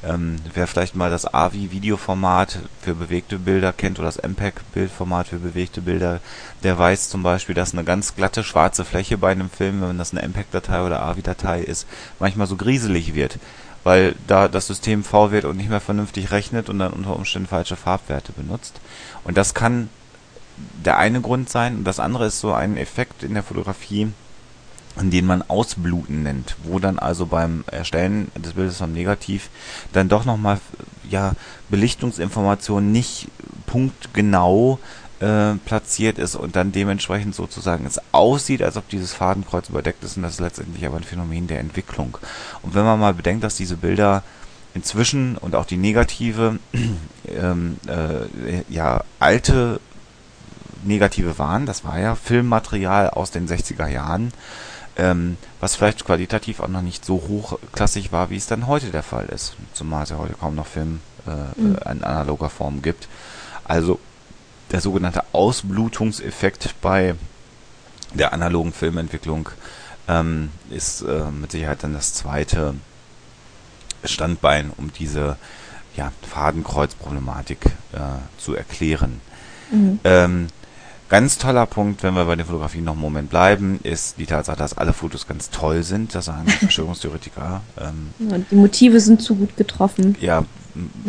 [0.02, 5.82] Ähm, wer vielleicht mal das AVI-Videoformat für bewegte Bilder kennt oder das MPEG-Bildformat für bewegte
[5.82, 6.20] Bilder,
[6.62, 10.12] der weiß zum Beispiel, dass eine ganz glatte schwarze Fläche bei einem Film, wenn das
[10.12, 11.86] eine MPEG-Datei oder AVI-Datei ist,
[12.18, 13.38] manchmal so grieselig wird,
[13.84, 17.48] weil da das System faul wird und nicht mehr vernünftig rechnet und dann unter Umständen
[17.48, 18.80] falsche Farbwerte benutzt.
[19.24, 19.90] Und das kann
[20.84, 21.76] der eine Grund sein.
[21.76, 24.08] Und das andere ist so ein Effekt in der Fotografie,
[25.00, 29.48] den man Ausbluten nennt, wo dann also beim Erstellen des Bildes vom Negativ
[29.92, 30.60] dann doch nochmal
[31.08, 31.34] ja,
[31.68, 33.28] Belichtungsinformationen nicht
[33.66, 34.78] punktgenau
[35.20, 40.16] äh, platziert ist und dann dementsprechend sozusagen es aussieht, als ob dieses Fadenkreuz überdeckt ist
[40.16, 42.18] und das ist letztendlich aber ein Phänomen der Entwicklung.
[42.62, 44.22] Und wenn man mal bedenkt, dass diese Bilder
[44.74, 46.58] inzwischen und auch die negative
[47.28, 49.80] ähm, äh, ja alte
[50.84, 54.32] negative waren, das war ja Filmmaterial aus den 60er Jahren,
[54.96, 59.02] ähm, was vielleicht qualitativ auch noch nicht so hochklassig war, wie es dann heute der
[59.02, 61.76] Fall ist, zumal es ja heute kaum noch Film äh, mhm.
[61.90, 63.08] in analoger Form gibt.
[63.64, 63.98] Also
[64.72, 67.14] der sogenannte Ausblutungseffekt bei
[68.14, 69.48] der analogen Filmentwicklung
[70.08, 72.74] ähm, ist äh, mit Sicherheit dann das zweite
[74.04, 75.36] Standbein, um diese
[75.96, 77.98] ja, Fadenkreuzproblematik äh,
[78.38, 79.20] zu erklären.
[79.70, 80.00] Mhm.
[80.04, 80.46] Ähm,
[81.10, 84.56] ganz toller Punkt, wenn wir bei der Fotografie noch einen Moment bleiben, ist die Tatsache,
[84.56, 86.14] dass alle Fotos ganz toll sind.
[86.14, 87.60] Das sagen Verschwörungstheoretiker.
[87.78, 90.16] Ähm, ja, die Motive sind zu gut getroffen.
[90.20, 90.44] Ja,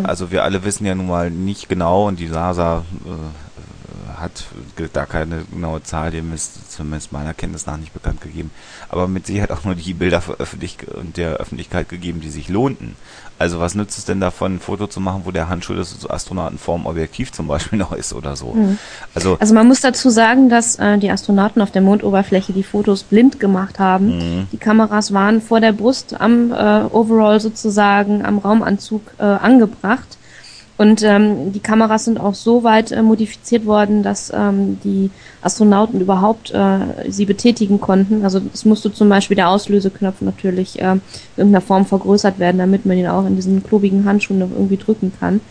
[0.04, 4.46] also wir alle wissen ja nun mal nicht genau und die NASA äh, hat
[4.94, 8.52] da keine genaue Zahl, dem ist zumindest meiner Kenntnis nach nicht bekannt gegeben,
[8.90, 12.96] aber mit Sicherheit auch nur die Bilder veröffentlicht und der Öffentlichkeit gegeben, die sich lohnten.
[13.42, 16.60] Also was nützt es denn davon, ein Foto zu machen, wo der Handschuh des Astronauten
[16.60, 18.54] vorm Objektiv zum Beispiel noch ist oder so?
[18.54, 18.78] Mhm.
[19.16, 23.02] Also, also man muss dazu sagen, dass äh, die Astronauten auf der Mondoberfläche die Fotos
[23.02, 24.18] blind gemacht haben.
[24.18, 24.48] Mhm.
[24.52, 30.20] Die Kameras waren vor der Brust am äh, Overall sozusagen, am Raumanzug äh, angebracht.
[30.78, 36.02] Und ähm, die Kameras sind auch so weit äh, modifiziert worden, dass ähm, die Astronauten
[36.02, 38.24] überhaupt äh, sie betätigen konnten.
[38.24, 41.02] Also es musste zum Beispiel der Auslöseknopf natürlich äh, in
[41.38, 45.14] irgendeiner Form vergrößert werden, damit man ihn auch in diesen klobigen Handschuhen noch irgendwie drücken
[45.20, 45.42] kann.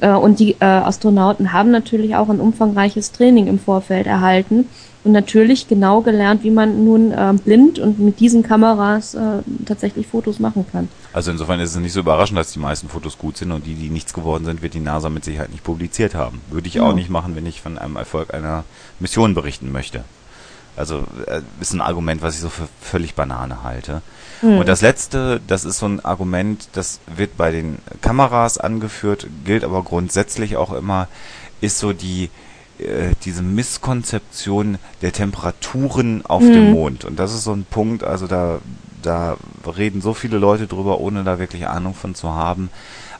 [0.00, 4.66] Äh, und die äh, Astronauten haben natürlich auch ein umfangreiches Training im Vorfeld erhalten
[5.02, 10.06] und natürlich genau gelernt, wie man nun äh, blind und mit diesen Kameras äh, tatsächlich
[10.06, 10.88] Fotos machen kann.
[11.12, 13.74] Also insofern ist es nicht so überraschend, dass die meisten Fotos gut sind und die,
[13.74, 16.40] die nichts geworden sind, wird die NASA mit Sicherheit nicht publiziert haben.
[16.50, 16.82] Würde ich ja.
[16.82, 18.64] auch nicht machen, wenn ich von einem Erfolg einer
[18.98, 20.04] Mission berichten möchte.
[20.76, 24.02] Also äh, ist ein Argument, was ich so für völlig Banane halte.
[24.42, 24.58] Mhm.
[24.58, 29.64] Und das letzte, das ist so ein Argument, das wird bei den Kameras angeführt, gilt
[29.64, 31.08] aber grundsätzlich auch immer,
[31.60, 32.30] ist so die
[32.80, 36.52] äh, diese Misskonzeption der Temperaturen auf mhm.
[36.52, 37.04] dem Mond.
[37.04, 38.60] Und das ist so ein Punkt, also da,
[39.02, 39.36] da
[39.76, 42.70] reden so viele Leute drüber, ohne da wirklich Ahnung von zu haben.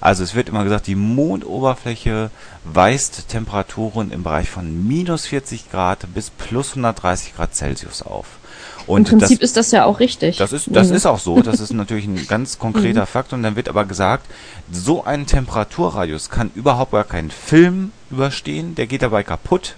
[0.01, 2.31] Also es wird immer gesagt, die Mondoberfläche
[2.65, 8.40] weist Temperaturen im Bereich von minus 40 Grad bis plus 130 Grad Celsius auf.
[8.87, 10.37] Und Im Prinzip das, ist das ja auch richtig.
[10.39, 10.97] Das ist, das mhm.
[10.97, 11.43] ist auch so.
[11.43, 13.07] Das ist natürlich ein ganz konkreter mhm.
[13.07, 13.33] Fakt.
[13.33, 14.27] Und dann wird aber gesagt,
[14.71, 18.75] so ein Temperaturradius kann überhaupt gar keinen Film überstehen.
[18.75, 19.77] Der geht dabei kaputt.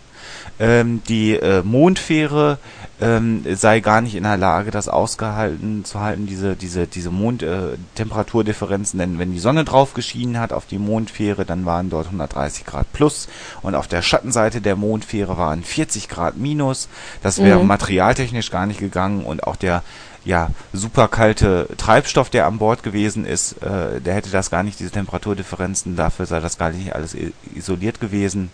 [0.59, 2.59] Ähm, die äh, Mondfähre
[3.03, 9.01] ähm, sei gar nicht in der Lage, das ausgehalten zu halten, diese, diese, diese Mondtemperaturdifferenzen.
[9.01, 12.65] Äh, Denn wenn die Sonne drauf geschienen hat auf die Mondfähre, dann waren dort 130
[12.65, 13.29] Grad plus
[13.63, 16.89] und auf der Schattenseite der Mondfähre waren 40 Grad minus.
[17.23, 17.67] Das wäre mhm.
[17.67, 19.83] materialtechnisch gar nicht gegangen und auch der
[20.25, 24.79] ja, super kalte Treibstoff, der an Bord gewesen ist, äh, der hätte das gar nicht,
[24.79, 27.17] diese Temperaturdifferenzen, dafür sei das gar nicht alles
[27.55, 28.51] isoliert gewesen.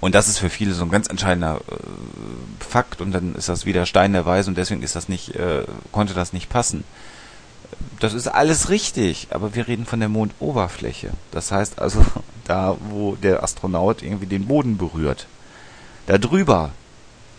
[0.00, 3.66] Und das ist für viele so ein ganz entscheidender äh, Fakt und dann ist das
[3.66, 6.84] wieder Stein der Weise und deswegen ist das nicht, äh, konnte das nicht passen.
[8.00, 11.10] Das ist alles richtig, aber wir reden von der Mondoberfläche.
[11.30, 12.04] Das heißt also,
[12.44, 15.26] da wo der Astronaut irgendwie den Boden berührt.
[16.06, 16.70] Da drüber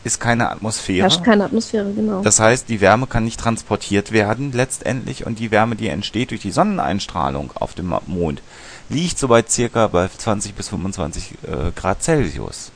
[0.03, 1.01] ist keine Atmosphäre.
[1.01, 2.21] Herrscht keine Atmosphäre, genau.
[2.21, 6.41] Das heißt, die Wärme kann nicht transportiert werden letztendlich und die Wärme, die entsteht durch
[6.41, 8.41] die Sonneneinstrahlung auf dem Mond,
[8.89, 12.71] liegt so bei circa bei 20 bis 25 äh, Grad Celsius.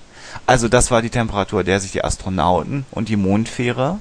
[0.45, 3.99] Also das war die Temperatur, der sich die Astronauten und die Mondfähre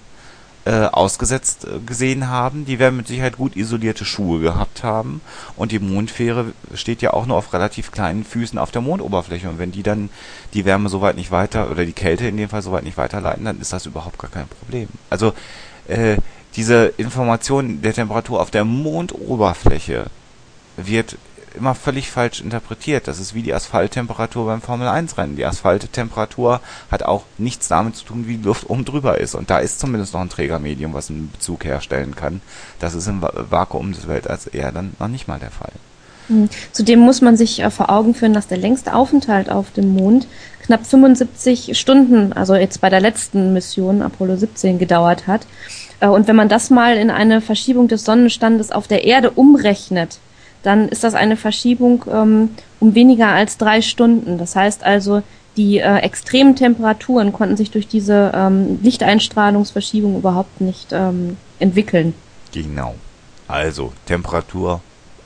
[0.65, 2.65] äh, ausgesetzt äh, gesehen haben.
[2.65, 5.21] Die werden mit Sicherheit gut isolierte Schuhe gehabt haben.
[5.57, 9.49] Und die Mondfähre steht ja auch nur auf relativ kleinen Füßen auf der Mondoberfläche.
[9.49, 10.09] Und wenn die dann
[10.55, 13.61] die Wärme soweit nicht weiter, oder die Kälte in dem Fall soweit nicht weiterleiten, dann
[13.61, 14.89] ist das überhaupt gar kein Problem.
[15.11, 15.33] Also
[15.89, 16.17] äh,
[16.55, 20.07] diese Information der Temperatur auf der Mondoberfläche
[20.77, 21.17] wird
[21.55, 23.09] immer völlig falsch interpretiert.
[23.09, 25.37] Das ist wie die Asphalttemperatur beim Formel-1-Rennen.
[25.37, 26.61] Die Asphalttemperatur
[26.91, 29.35] hat auch nichts damit zu tun, wie die Luft oben drüber ist.
[29.35, 32.41] Und da ist zumindest noch ein Trägermedium, was einen Bezug herstellen kann.
[32.79, 35.73] Das ist im Vakuum des Weltalls eher dann noch nicht mal der Fall.
[36.29, 36.49] Hm.
[36.73, 40.27] Zudem muss man sich äh, vor Augen führen, dass der längste Aufenthalt auf dem Mond
[40.65, 45.47] knapp 75 Stunden, also jetzt bei der letzten Mission Apollo 17 gedauert hat.
[46.01, 50.19] Äh, und wenn man das mal in eine Verschiebung des Sonnenstandes auf der Erde umrechnet,
[50.63, 54.39] dann ist das eine Verschiebung ähm, um weniger als drei Stunden.
[54.39, 55.23] Das heißt also,
[55.57, 62.15] die äh, extremen Temperaturen konnten sich durch diese ähm, Lichteinstrahlungsverschiebung überhaupt nicht ähm, entwickeln.
[62.53, 62.95] Genau.
[63.49, 64.81] Also, Temperatur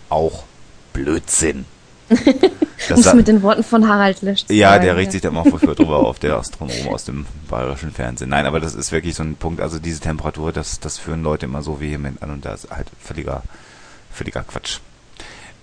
[0.08, 0.44] auch
[0.92, 1.64] Blödsinn.
[2.08, 5.44] um es mit den Worten von Harald Lesch Ja, sagen, der regt sich da immer
[5.44, 8.30] für drüber auf, der Astronom aus dem bayerischen Fernsehen.
[8.30, 11.46] Nein, aber das ist wirklich so ein Punkt, also diese Temperatur, das, das führen Leute
[11.46, 13.42] immer so vehement an und da ist halt völliger,
[14.12, 14.78] völliger Quatsch.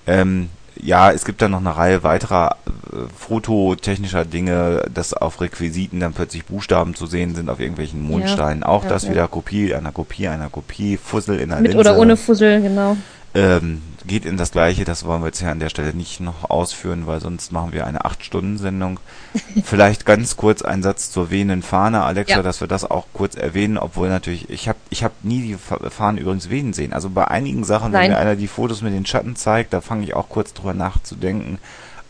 [0.07, 0.49] Ähm,
[0.81, 6.13] ja, es gibt dann noch eine Reihe weiterer äh, fototechnischer Dinge, dass auf Requisiten dann
[6.13, 8.61] plötzlich Buchstaben zu sehen sind auf irgendwelchen Mondsteinen.
[8.61, 9.11] Ja, Auch ja, das ja.
[9.11, 11.89] wieder Kopie einer Kopie einer Kopie, Fussel in der Mit Linse.
[11.89, 12.97] oder ohne Fussel, genau.
[13.35, 16.49] Ähm, geht in das Gleiche, das wollen wir jetzt hier an der Stelle nicht noch
[16.49, 18.99] ausführen, weil sonst machen wir eine 8-Stunden-Sendung.
[19.63, 22.43] Vielleicht ganz kurz ein Satz zur wehenden Fahne, Alexa, ja.
[22.43, 25.57] dass wir das auch kurz erwähnen, obwohl natürlich, ich habe ich hab nie die
[25.89, 26.93] Fahne übrigens wehen sehen.
[26.93, 28.03] Also bei einigen Sachen, Nein.
[28.03, 30.73] wenn mir einer die Fotos mit den Schatten zeigt, da fange ich auch kurz drüber
[30.73, 31.57] nachzudenken.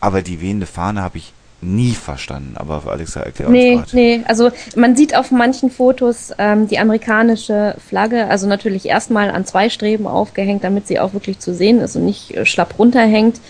[0.00, 1.32] Aber die wehende Fahne habe ich
[1.64, 6.32] nie verstanden, aber Alexa erklärt nee, uns Nee, nee, also man sieht auf manchen Fotos
[6.38, 11.38] ähm, die amerikanische Flagge, also natürlich erstmal an zwei Streben aufgehängt, damit sie auch wirklich
[11.38, 13.40] zu sehen ist und nicht äh, schlapp runterhängt.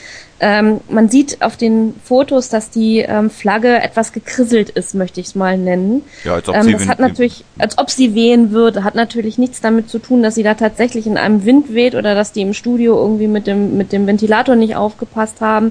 [0.41, 5.29] Ähm, man sieht auf den Fotos, dass die ähm, Flagge etwas gekrisselt ist, möchte ich
[5.29, 6.03] es mal nennen.
[6.25, 9.39] Ja, als ob ähm, sie das hat natürlich, als ob sie wehen würde, hat natürlich
[9.39, 12.43] nichts damit zu tun, dass sie da tatsächlich in einem Wind weht oder dass die
[12.43, 15.71] im Studio irgendwie mit dem mit dem Ventilator nicht aufgepasst haben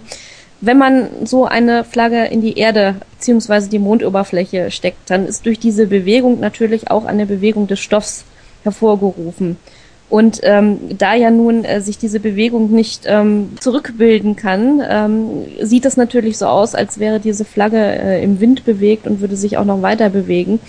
[0.65, 3.67] wenn man so eine Flagge in die Erde bzw.
[3.67, 8.23] die Mondoberfläche steckt, dann ist durch diese Bewegung natürlich auch eine Bewegung des Stoffs
[8.63, 9.57] hervorgerufen.
[10.09, 15.85] Und ähm, da ja nun äh, sich diese Bewegung nicht ähm, zurückbilden kann, ähm, sieht
[15.85, 19.57] es natürlich so aus, als wäre diese Flagge äh, im Wind bewegt und würde sich
[19.57, 20.59] auch noch weiter bewegen.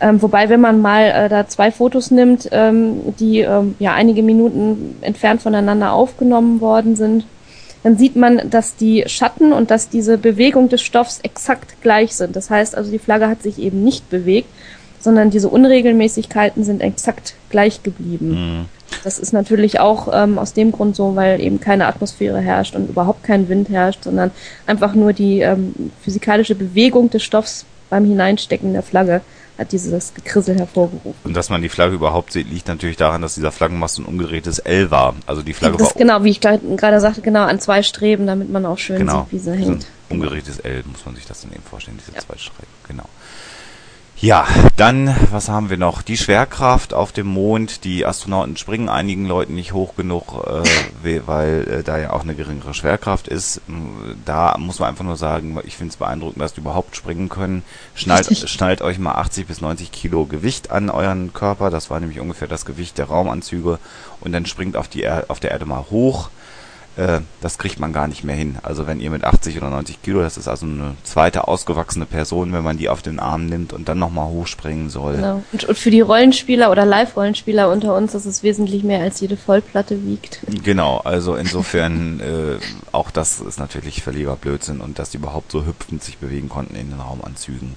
[0.00, 4.22] Ähm, wobei, wenn man mal äh, da zwei Fotos nimmt, ähm, die ähm, ja einige
[4.22, 7.24] Minuten entfernt voneinander aufgenommen worden sind,
[7.82, 12.36] dann sieht man, dass die Schatten und dass diese Bewegung des Stoffs exakt gleich sind.
[12.36, 14.48] Das heißt also, die Flagge hat sich eben nicht bewegt,
[14.98, 18.30] sondern diese Unregelmäßigkeiten sind exakt gleich geblieben.
[18.30, 18.64] Mhm.
[19.02, 22.90] Das ist natürlich auch ähm, aus dem Grund so, weil eben keine Atmosphäre herrscht und
[22.90, 24.30] überhaupt kein Wind herrscht, sondern
[24.66, 29.22] einfach nur die ähm, physikalische Bewegung des Stoffs beim Hineinstecken der Flagge
[29.60, 31.14] hat dieses Gekrissel hervorgerufen.
[31.22, 34.58] Und dass man die Flagge überhaupt sieht, liegt natürlich daran, dass dieser Flaggenmast ein umgedrehtes
[34.58, 35.14] L war.
[35.26, 38.50] Also die Flagge das war genau, wie ich gerade sagte, genau an zwei Streben, damit
[38.50, 39.86] man auch schön genau, sieht, wie sie hängt.
[40.08, 42.20] Ein umgedrehtes L muss man sich das dann eben vorstellen, diese ja.
[42.20, 42.72] zwei Streben.
[42.88, 43.04] Genau.
[44.22, 46.02] Ja, dann, was haben wir noch?
[46.02, 47.84] Die Schwerkraft auf dem Mond.
[47.84, 50.46] Die Astronauten springen einigen Leuten nicht hoch genug,
[51.02, 53.62] äh, weil äh, da ja auch eine geringere Schwerkraft ist.
[54.26, 57.62] Da muss man einfach nur sagen, ich finde es beeindruckend, dass die überhaupt springen können.
[57.94, 61.70] Schnallt, schnallt euch mal 80 bis 90 Kilo Gewicht an euren Körper.
[61.70, 63.78] Das war nämlich ungefähr das Gewicht der Raumanzüge.
[64.20, 66.28] Und dann springt auf, die er auf der Erde mal hoch
[67.00, 68.58] äh, das kriegt man gar nicht mehr hin.
[68.62, 72.52] Also wenn ihr mit 80 oder 90 Kilo, das ist also eine zweite ausgewachsene Person,
[72.52, 75.16] wenn man die auf den Arm nimmt und dann nochmal hochspringen soll.
[75.16, 75.42] Genau.
[75.52, 79.38] Und, und für die Rollenspieler oder Live-Rollenspieler unter uns ist es wesentlich mehr als jede
[79.38, 80.40] Vollplatte wiegt.
[80.62, 82.58] Genau, also insofern äh,
[82.92, 86.76] auch das ist natürlich völliger Blödsinn und dass die überhaupt so hüpfend sich bewegen konnten
[86.76, 87.76] in den Raumanzügen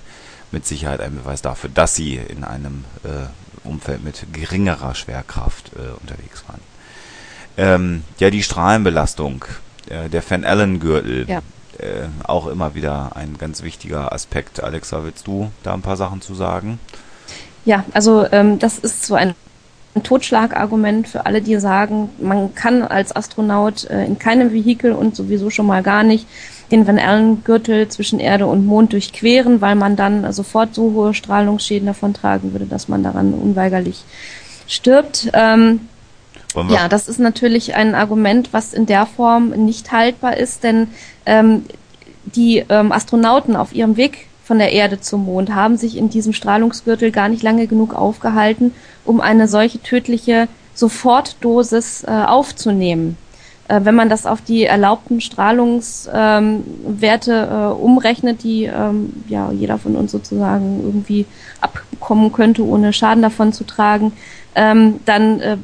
[0.52, 6.00] mit Sicherheit ein Beweis dafür, dass sie in einem äh, Umfeld mit geringerer Schwerkraft äh,
[6.02, 6.60] unterwegs waren.
[7.58, 9.46] Ähm, ja, die Strahlenbelastung,
[9.90, 11.40] äh, der Van Allen-Gürtel, ja.
[11.78, 14.64] äh, auch immer wieder ein ganz wichtiger Aspekt.
[14.64, 16.80] Alexa, willst du da ein paar Sachen zu sagen?
[17.66, 19.36] Ja, also ähm, das ist so ein
[19.96, 25.16] ein Totschlagargument für alle, die sagen, man kann als Astronaut äh, in keinem Vehikel und
[25.16, 26.28] sowieso schon mal gar nicht
[26.72, 31.86] den Van Allen-Gürtel zwischen Erde und Mond durchqueren, weil man dann sofort so hohe Strahlungsschäden
[31.86, 34.04] davon tragen würde, dass man daran unweigerlich
[34.68, 35.30] stirbt.
[35.34, 35.82] Ähm,
[36.70, 40.88] ja, das ist natürlich ein Argument, was in der Form nicht haltbar ist, denn
[41.26, 41.66] ähm,
[42.26, 46.34] die ähm, Astronauten auf ihrem Weg von der Erde zum Mond haben sich in diesem
[46.34, 48.74] Strahlungsgürtel gar nicht lange genug aufgehalten,
[49.06, 53.18] um eine solche tödliche Sofortdosis äh, aufzunehmen.
[53.68, 56.64] Äh, wenn man das auf die erlaubten Strahlungswerte ähm,
[57.52, 61.26] äh, umrechnet, die ähm, ja jeder von uns sozusagen irgendwie
[61.62, 64.12] abbekommen könnte, ohne Schaden davon zu tragen,
[64.56, 65.58] ähm, dann äh,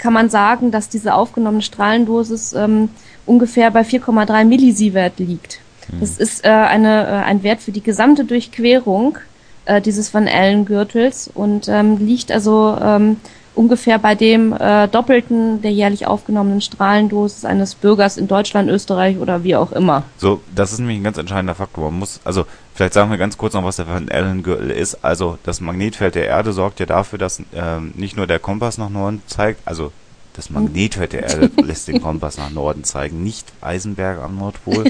[0.00, 2.88] kann man sagen, dass diese aufgenommene Strahlendosis ähm,
[3.26, 5.60] ungefähr bei 4,3 Millisievert liegt.
[5.92, 6.00] Mhm.
[6.00, 9.18] Das ist äh, eine, äh, ein Wert für die gesamte Durchquerung
[9.66, 13.18] äh, dieses Van Allen-Gürtels und ähm, liegt also ähm,
[13.54, 19.44] ungefähr bei dem äh, Doppelten der jährlich aufgenommenen Strahlendosis eines Bürgers in Deutschland, Österreich oder
[19.44, 20.04] wie auch immer.
[20.16, 21.90] So, das ist nämlich ein ganz entscheidender Faktor.
[21.90, 22.46] Man muss, also
[22.80, 25.04] vielleicht sagen wir ganz kurz noch, was der Van Allen-Gürtel ist.
[25.04, 28.88] Also das Magnetfeld der Erde sorgt ja dafür, dass ähm, nicht nur der Kompass nach
[28.88, 29.92] Norden zeigt, also
[30.32, 34.84] Das Magnetfeld der Erde lässt den Kompass nach Norden zeigen, nicht Eisenberg am Nordpol.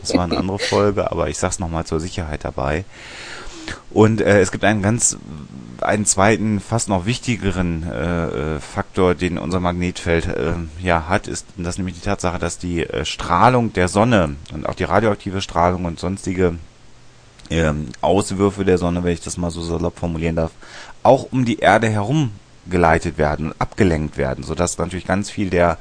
[0.00, 2.84] Das war eine andere Folge, aber ich sag's nochmal zur Sicherheit dabei.
[3.90, 5.16] Und äh, es gibt einen ganz,
[5.80, 11.46] einen zweiten, fast noch wichtigeren äh, äh, Faktor, den unser Magnetfeld äh, ja hat, ist
[11.56, 15.84] das nämlich die Tatsache, dass die äh, Strahlung der Sonne und auch die radioaktive Strahlung
[15.84, 16.58] und sonstige
[17.50, 20.52] ähm, Auswürfe der Sonne, wenn ich das mal so salopp formulieren darf,
[21.02, 22.30] auch um die Erde herum
[22.68, 25.78] geleitet werden und abgelenkt werden, sodass natürlich ganz viel der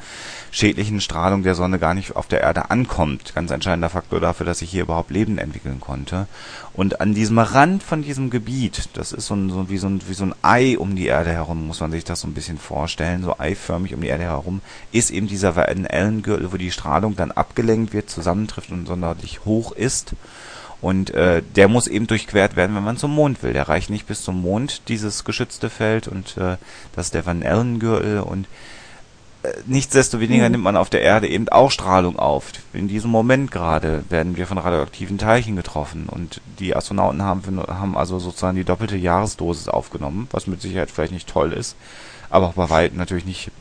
[0.51, 3.34] schädlichen Strahlung der Sonne gar nicht auf der Erde ankommt.
[3.34, 6.28] Ganz entscheidender Faktor dafür, dass sich hier überhaupt Leben entwickeln konnte.
[6.74, 10.01] Und an diesem Rand von diesem Gebiet, das ist so, ein, so, wie, so ein,
[10.07, 12.57] wie so ein Ei um die Erde herum, muss man sich das so ein bisschen
[12.57, 14.61] vorstellen, so eiförmig um die Erde herum,
[14.91, 19.72] ist eben dieser Van Allen-Gürtel, wo die Strahlung dann abgelenkt wird, zusammentrifft und sonderlich hoch
[19.72, 20.14] ist.
[20.84, 23.54] Und äh, der muss eben durchquert werden, wenn man zum Mond will.
[23.54, 26.10] Der reicht nicht bis zum Mond, dieses geschützte Feld.
[26.10, 26.58] Und äh,
[26.94, 28.20] das ist der Van Allen-Gürtel.
[28.20, 28.48] Und
[29.44, 30.52] äh, nichtsdestoweniger mhm.
[30.52, 32.52] nimmt man auf der Erde eben auch Strahlung auf.
[32.74, 36.10] In diesem Moment gerade werden wir von radioaktiven Teilchen getroffen.
[36.10, 41.14] Und die Astronauten haben, haben also sozusagen die doppelte Jahresdosis aufgenommen, was mit Sicherheit vielleicht
[41.14, 41.78] nicht toll ist.
[42.30, 43.52] Aber auch bei weitem natürlich nicht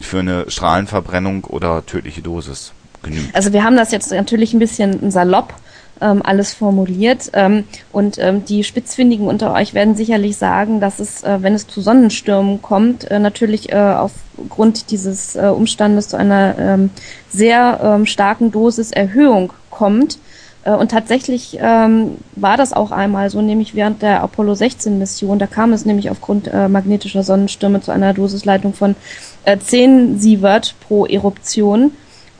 [0.00, 3.34] für eine Strahlenverbrennung oder tödliche Dosis genügt.
[3.34, 5.52] Also wir haben das jetzt natürlich ein bisschen salopp
[6.00, 7.30] ähm, alles formuliert.
[7.32, 11.66] Ähm, und ähm, die Spitzfindigen unter euch werden sicherlich sagen, dass es, äh, wenn es
[11.66, 16.90] zu Sonnenstürmen kommt, äh, natürlich äh, aufgrund dieses äh, Umstandes zu einer ähm,
[17.28, 20.18] sehr ähm, starken Dosiserhöhung kommt.
[20.64, 25.38] Äh, und tatsächlich ähm, war das auch einmal so, nämlich während der Apollo 16 Mission.
[25.38, 28.94] Da kam es nämlich aufgrund äh, magnetischer Sonnenstürme zu einer Dosisleitung von
[29.44, 31.92] äh, 10 Sievert pro Eruption.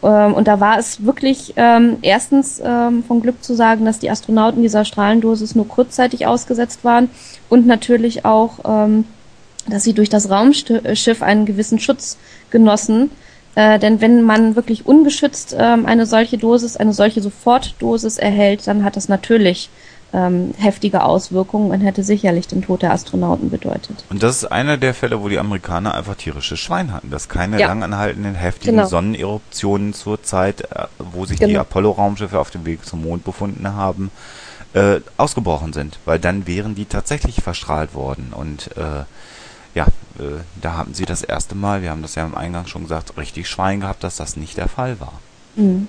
[0.02, 4.10] Ähm, und da war es wirklich ähm, erstens ähm, von Glück zu sagen, dass die
[4.10, 7.10] Astronauten dieser Strahlendosis nur kurzzeitig ausgesetzt waren
[7.48, 9.04] und natürlich auch, ähm,
[9.68, 12.18] dass sie durch das Raumschiff einen gewissen Schutz
[12.50, 13.10] genossen.
[13.54, 18.82] Äh, denn wenn man wirklich ungeschützt ähm, eine solche Dosis, eine solche Sofortdosis erhält, dann
[18.82, 19.68] hat das natürlich
[20.12, 24.04] ähm, heftige Auswirkungen und hätte sicherlich den Tod der Astronauten bedeutet.
[24.10, 27.58] Und das ist einer der Fälle, wo die Amerikaner einfach tierisches Schwein hatten, dass keine
[27.58, 27.68] ja.
[27.68, 28.88] langanhaltenden heftigen genau.
[28.88, 31.50] Sonneneruptionen zur Zeit, äh, wo sich genau.
[31.50, 34.10] die Apollo-Raumschiffe auf dem Weg zum Mond befunden haben,
[34.74, 39.04] äh, ausgebrochen sind, weil dann wären die tatsächlich verstrahlt worden und äh,
[39.74, 39.86] ja,
[40.18, 43.16] äh, da haben sie das erste Mal, wir haben das ja im Eingang schon gesagt,
[43.16, 45.14] richtig Schwein gehabt, dass das nicht der Fall war.
[45.56, 45.88] Mhm.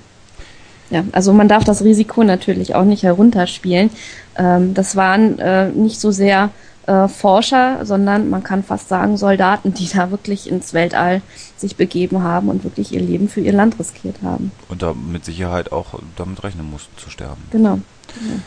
[0.94, 3.90] Ja, also man darf das Risiko natürlich auch nicht herunterspielen.
[4.38, 6.52] Ähm, das waren äh, nicht so sehr
[6.86, 11.24] äh, Forscher, sondern man kann fast sagen Soldaten, die da wirklich ins Weltall
[11.58, 14.52] sich begeben haben und wirklich ihr Leben für ihr Land riskiert haben.
[14.70, 17.42] Und da mit Sicherheit auch damit rechnen mussten zu sterben.
[17.50, 17.80] Genau.
[18.14, 18.40] genau.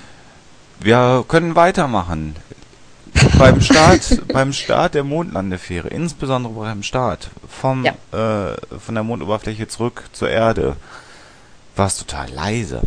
[0.78, 2.36] Wir können weitermachen.
[3.40, 7.92] beim Start, beim Start der Mondlandefähre, insbesondere beim Start vom ja.
[8.12, 10.76] äh, von der Mondoberfläche zurück zur Erde,
[11.76, 12.82] war es total leise.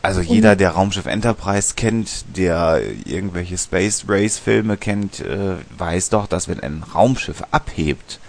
[0.00, 6.26] Also jeder, der Raumschiff Enterprise kennt, der irgendwelche Space Race Filme kennt, äh, weiß doch,
[6.28, 8.20] dass wenn ein Raumschiff abhebt,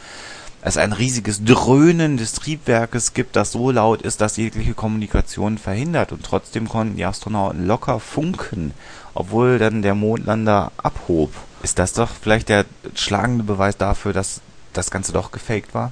[0.61, 6.11] es ein riesiges Dröhnen des Triebwerkes gibt, das so laut ist, dass jegliche Kommunikation verhindert.
[6.11, 8.73] Und trotzdem konnten die Astronauten locker funken,
[9.13, 11.31] obwohl dann der Mondlander abhob.
[11.63, 14.41] Ist das doch vielleicht der schlagende Beweis dafür, dass
[14.73, 15.91] das Ganze doch gefaked war?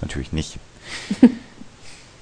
[0.00, 0.58] Natürlich nicht.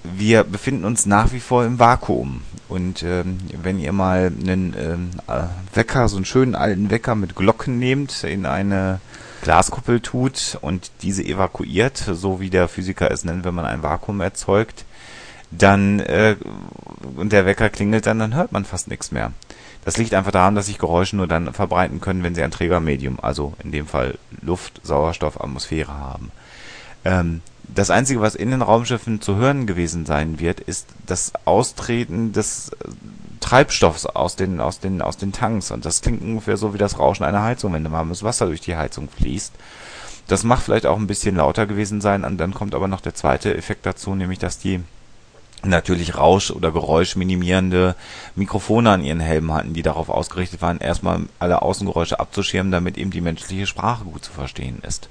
[0.02, 2.42] wir befinden uns nach wie vor im Vakuum.
[2.68, 5.42] Und ähm, wenn ihr mal einen ähm, äh,
[5.74, 9.00] Wecker, so einen schönen alten Wecker mit Glocken nehmt, in eine
[9.42, 14.20] Glaskuppel tut und diese evakuiert, so wie der Physiker es nennt, wenn man ein Vakuum
[14.20, 14.84] erzeugt,
[15.50, 16.36] dann äh,
[17.16, 19.32] und der Wecker klingelt dann, dann hört man fast nichts mehr.
[19.84, 23.18] Das liegt einfach daran, dass sich Geräusche nur dann verbreiten können, wenn sie ein Trägermedium,
[23.20, 26.30] also in dem Fall Luft, Sauerstoff, Atmosphäre haben.
[27.04, 27.40] Ähm,
[27.74, 32.70] das Einzige, was in den Raumschiffen zu hören gewesen sein wird, ist das Austreten des
[32.70, 32.88] äh,
[33.40, 35.70] Treibstoffs aus den, aus den, aus den Tanks.
[35.70, 38.76] Und das klingt ungefähr so wie das Rauschen einer Heizung, wenn warmes Wasser durch die
[38.76, 39.52] Heizung fließt.
[40.28, 42.24] Das mag vielleicht auch ein bisschen lauter gewesen sein.
[42.24, 44.80] Und dann kommt aber noch der zweite Effekt dazu, nämlich dass die
[45.62, 47.94] natürlich Rausch- oder Geräuschminimierende
[48.34, 53.10] Mikrofone an ihren Helmen hatten, die darauf ausgerichtet waren, erstmal alle Außengeräusche abzuschirmen, damit eben
[53.10, 55.08] die menschliche Sprache gut zu verstehen ist.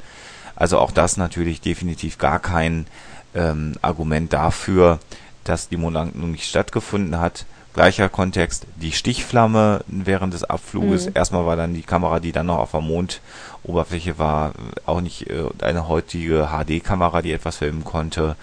[0.59, 2.85] Also auch das natürlich definitiv gar kein
[3.33, 4.99] ähm, Argument dafür,
[5.45, 7.45] dass die Mondlandung nicht stattgefunden hat.
[7.73, 11.05] Gleicher Kontext, die Stichflamme während des Abfluges.
[11.05, 11.11] Mhm.
[11.15, 14.53] Erstmal war dann die Kamera, die dann noch auf der Mondoberfläche war,
[14.85, 18.35] auch nicht äh, eine heutige HD-Kamera, die etwas filmen konnte.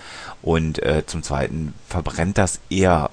[0.43, 3.11] Und äh, zum Zweiten verbrennt das eher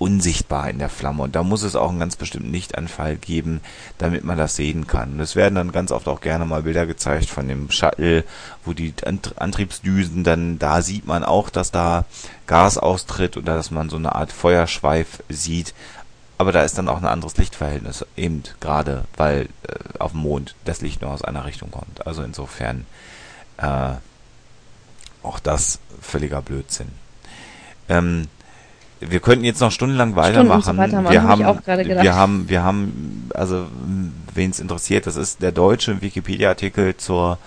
[0.00, 3.60] unsichtbar in der Flamme und da muss es auch einen ganz bestimmten Lichtanfall geben,
[3.98, 5.12] damit man das sehen kann.
[5.12, 8.24] Und es werden dann ganz oft auch gerne mal Bilder gezeigt von dem Shuttle,
[8.64, 8.94] wo die
[9.36, 12.06] Antriebsdüsen dann, da sieht man auch, dass da
[12.46, 15.74] Gas austritt oder dass man so eine Art Feuerschweif sieht.
[16.38, 20.54] Aber da ist dann auch ein anderes Lichtverhältnis, eben gerade, weil äh, auf dem Mond
[20.64, 22.06] das Licht nur aus einer Richtung kommt.
[22.06, 22.86] Also insofern
[23.58, 23.92] äh,
[25.22, 26.88] auch das völliger Blödsinn.
[27.90, 28.28] Ähm,
[29.00, 30.62] wir könnten jetzt noch stundenlang weitermachen.
[30.62, 33.66] Stunden so weiter wir, haben, auch wir haben, wir haben, also
[34.34, 37.38] wen es interessiert, das ist der deutsche Wikipedia-Artikel zur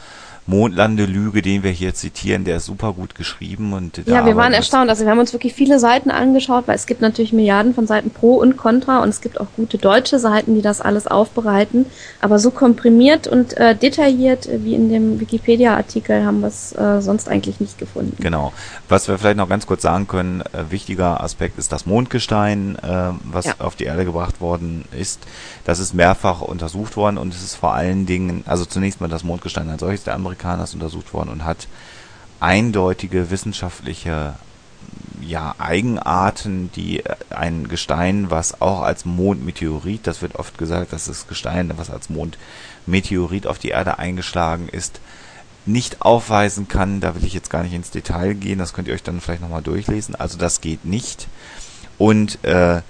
[0.46, 4.89] Mondlandelüge, den wir hier zitieren, der ist super gut geschrieben und ja, wir waren erstaunt.
[4.89, 8.10] Also wir haben uns wirklich viele Seiten angeschaut, weil es gibt natürlich Milliarden von Seiten
[8.10, 11.86] pro und contra und es gibt auch gute deutsche Seiten, die das alles aufbereiten.
[12.20, 17.30] Aber so komprimiert und äh, detailliert wie in dem Wikipedia-Artikel haben wir es äh, sonst
[17.30, 18.18] eigentlich nicht gefunden.
[18.20, 18.52] Genau.
[18.89, 23.12] Was wir vielleicht noch ganz kurz sagen können: äh, Wichtiger Aspekt ist das Mondgestein, äh,
[23.24, 23.54] was ja.
[23.60, 25.22] auf die Erde gebracht worden ist.
[25.64, 29.24] Das ist mehrfach untersucht worden und es ist vor allen Dingen, also zunächst mal das
[29.24, 31.68] Mondgestein als solches der Amerikaner ist untersucht worden und hat
[32.40, 34.36] eindeutige wissenschaftliche
[35.22, 41.06] ja, Eigenarten, die äh, ein Gestein, was auch als Mondmeteorit, das wird oft gesagt, dass
[41.06, 45.00] das Gestein, was als Mondmeteorit auf die Erde eingeschlagen ist,
[45.66, 47.00] nicht aufweisen kann.
[47.00, 49.42] Da will ich jetzt gar nicht ins Detail gehen, das könnt ihr euch dann vielleicht
[49.42, 50.16] nochmal durchlesen.
[50.16, 51.28] Also das geht nicht.
[51.98, 52.82] Und äh,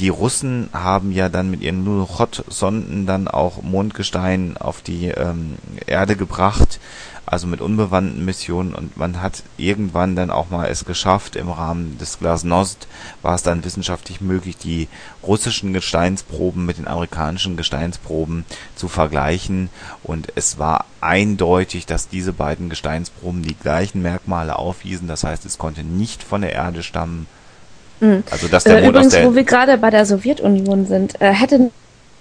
[0.00, 6.16] die Russen haben ja dann mit ihren Lunokhod-Sonden dann auch Mondgestein auf die ähm, Erde
[6.16, 6.80] gebracht,
[7.26, 8.74] also mit unbewandten Missionen.
[8.74, 12.88] Und man hat irgendwann dann auch mal es geschafft, im Rahmen des Glasnost
[13.20, 14.88] war es dann wissenschaftlich möglich, die
[15.22, 18.46] russischen Gesteinsproben mit den amerikanischen Gesteinsproben
[18.76, 19.68] zu vergleichen.
[20.02, 25.58] Und es war eindeutig, dass diese beiden Gesteinsproben die gleichen Merkmale aufwiesen, das heißt, es
[25.58, 27.26] konnte nicht von der Erde stammen,
[28.00, 28.24] Mhm.
[28.30, 31.70] Also dass der äh, Mond Übrigens, wo wir gerade bei der Sowjetunion sind, äh, hätte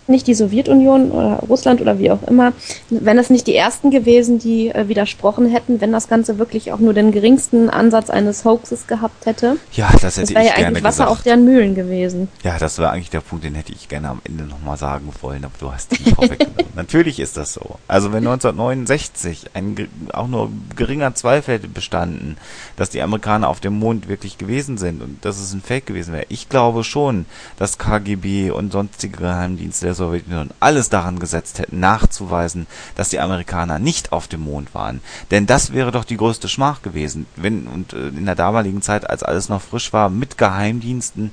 [0.10, 2.54] nicht die Sowjetunion oder Russland oder wie auch immer,
[2.90, 6.80] wenn es nicht die ersten gewesen, die äh, widersprochen hätten, wenn das Ganze wirklich auch
[6.80, 9.58] nur den geringsten Ansatz eines Hoaxes gehabt hätte.
[9.74, 12.28] Ja, das hätte das ich ja gerne eigentlich Wasser auf deren Mühlen gewesen.
[12.44, 15.46] Ja, das war eigentlich der Punkt, den hätte ich gerne am Ende nochmal sagen wollen,
[15.46, 16.66] aber du hast ihn vorweggenommen.
[16.76, 17.78] Natürlich ist das so.
[17.88, 22.38] Also wenn 1969 ein auch nur geringer Zweifel hätte bestanden,
[22.76, 26.14] dass die Amerikaner auf dem Mond wirklich gewesen sind und dass es ein Fake gewesen
[26.14, 26.26] wäre.
[26.30, 27.26] Ich glaube schon,
[27.58, 33.78] dass KGB und sonstige Geheimdienste der Sowjetunion alles daran gesetzt hätten, nachzuweisen, dass die Amerikaner
[33.78, 35.02] nicht auf dem Mond waren.
[35.30, 37.26] Denn das wäre doch die größte Schmach gewesen.
[37.36, 41.32] Wenn, und äh, in der damaligen Zeit, als alles noch frisch war, mit Geheimdiensten,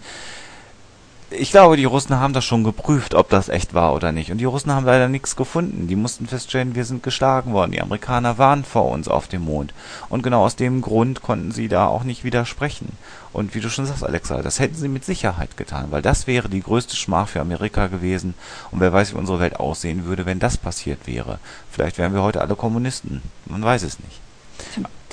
[1.30, 4.30] ich glaube, die Russen haben das schon geprüft, ob das echt war oder nicht.
[4.30, 5.88] Und die Russen haben leider nichts gefunden.
[5.88, 7.72] Die mussten feststellen, wir sind geschlagen worden.
[7.72, 9.74] Die Amerikaner waren vor uns auf dem Mond.
[10.08, 12.92] Und genau aus dem Grund konnten sie da auch nicht widersprechen.
[13.32, 16.48] Und wie du schon sagst, Alexa, das hätten sie mit Sicherheit getan, weil das wäre
[16.48, 18.34] die größte Schmach für Amerika gewesen.
[18.70, 21.40] Und wer weiß, wie unsere Welt aussehen würde, wenn das passiert wäre.
[21.72, 23.20] Vielleicht wären wir heute alle Kommunisten.
[23.46, 24.20] Man weiß es nicht.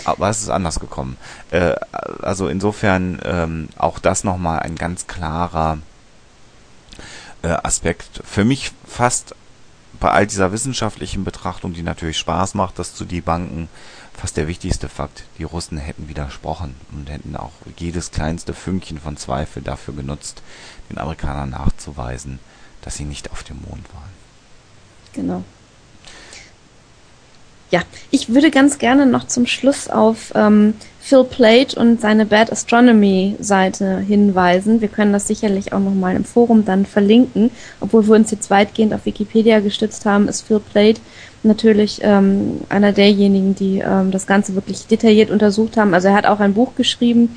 [0.05, 1.17] Aber es ist anders gekommen.
[1.49, 1.75] Äh,
[2.21, 5.79] also insofern ähm, auch das nochmal ein ganz klarer
[7.41, 8.21] äh, Aspekt.
[8.23, 9.35] Für mich fast
[9.99, 13.69] bei all dieser wissenschaftlichen Betrachtung, die natürlich Spaß macht, das zu debunken,
[14.13, 15.23] fast der wichtigste Fakt.
[15.37, 20.41] Die Russen hätten widersprochen und hätten auch jedes kleinste Fünkchen von Zweifel dafür genutzt,
[20.89, 22.39] den Amerikanern nachzuweisen,
[22.81, 24.11] dass sie nicht auf dem Mond waren.
[25.13, 25.43] Genau.
[27.73, 32.51] Ja, ich würde ganz gerne noch zum Schluss auf ähm, Phil Plate und seine Bad
[32.51, 34.79] Astronomy Seite hinweisen.
[34.79, 37.49] Wir können das sicherlich auch nochmal im Forum dann verlinken.
[37.79, 41.01] Obwohl wir uns jetzt weitgehend auf Wikipedia gestützt haben, ist Phil Plate
[41.41, 45.95] natürlich ähm, einer derjenigen, die ähm, das Ganze wirklich detailliert untersucht haben.
[45.95, 47.35] Also er hat auch ein Buch geschrieben,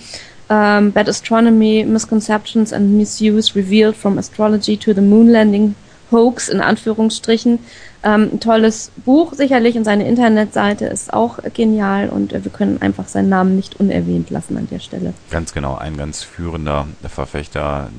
[0.51, 5.75] ähm, Bad Astronomy, Misconceptions and Misuse Revealed from Astrology to the Moon Landing
[6.13, 7.59] Hoax in Anführungsstrichen.
[8.03, 12.81] Ähm, ein tolles Buch sicherlich und seine Internetseite ist auch genial und äh, wir können
[12.83, 15.15] einfach seinen Namen nicht unerwähnt lassen an der Stelle.
[15.31, 17.91] Ganz genau, ein ganz führender Verfechter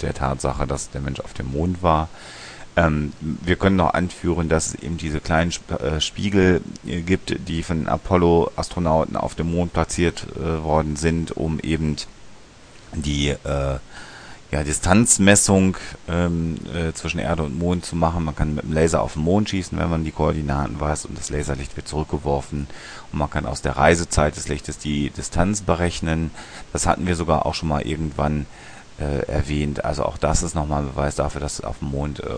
[0.00, 2.08] der Tatsache, dass der Mensch auf dem Mond war.
[2.76, 7.48] Ähm, wir können noch anführen, dass es eben diese kleinen Sp äh, Spiegel äh, gibt,
[7.48, 11.96] die von Apollo-Astronauten auf dem Mond platziert äh, worden sind, um eben
[12.94, 13.78] die äh,
[14.50, 15.76] ja, Distanzmessung
[16.08, 18.24] ähm, äh, zwischen Erde und Mond zu machen.
[18.24, 21.18] Man kann mit dem Laser auf den Mond schießen, wenn man die Koordinaten weiß und
[21.18, 22.66] das Laserlicht wird zurückgeworfen.
[23.12, 26.30] Und man kann aus der Reisezeit des Lichtes die Distanz berechnen.
[26.72, 28.46] Das hatten wir sogar auch schon mal irgendwann
[28.98, 29.84] äh, erwähnt.
[29.84, 32.28] Also auch das ist nochmal ein Beweis dafür, dass auf dem Mond äh,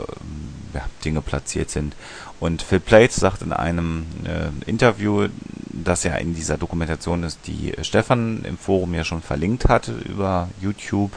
[0.75, 1.95] ja, Dinge platziert sind.
[2.41, 5.29] Und Phil Plate sagt in einem äh, Interview,
[5.69, 10.49] das ja in dieser Dokumentation ist, die Stefan im Forum ja schon verlinkt hatte über
[10.61, 11.13] YouTube,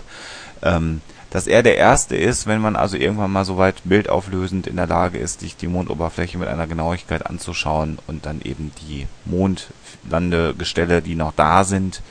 [0.63, 4.75] ähm, dass er der Erste ist, wenn man also irgendwann mal so weit bildauflösend in
[4.75, 11.01] der Lage ist, sich die Mondoberfläche mit einer Genauigkeit anzuschauen und dann eben die Mondlandegestelle,
[11.01, 12.01] die noch da sind,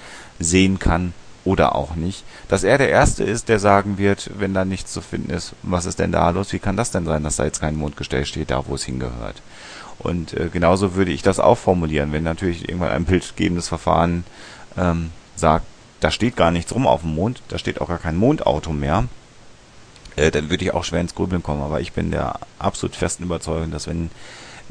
[0.40, 2.24] sehen kann oder auch nicht.
[2.48, 5.86] Dass er der Erste ist, der sagen wird, wenn da nichts zu finden ist, was
[5.86, 6.52] ist denn da los?
[6.52, 9.40] Wie kann das denn sein, dass da jetzt kein Mondgestell steht, da wo es hingehört?
[10.00, 14.24] Und äh, genauso würde ich das auch formulieren, wenn natürlich irgendwann ein bildgebendes Verfahren
[14.76, 15.66] ähm, sagt,
[16.02, 19.04] da steht gar nichts rum auf dem Mond, da steht auch gar kein Mondauto mehr,
[20.16, 21.62] äh, dann würde ich auch schwer ins Grübeln kommen.
[21.62, 24.10] Aber ich bin der absolut festen Überzeugung, dass wenn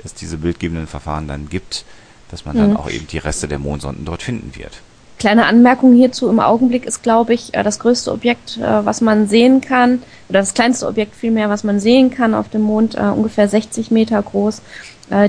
[0.04, 1.86] es diese bildgebenden Verfahren dann gibt,
[2.30, 2.60] dass man mhm.
[2.60, 4.82] dann auch eben die Reste der Mondsonden dort finden wird.
[5.20, 9.28] Kleine Anmerkung hierzu, im Augenblick ist, glaube ich, äh, das größte Objekt, äh, was man
[9.28, 13.02] sehen kann, oder das kleinste Objekt vielmehr, was man sehen kann auf dem Mond, äh,
[13.02, 14.62] ungefähr 60 Meter groß.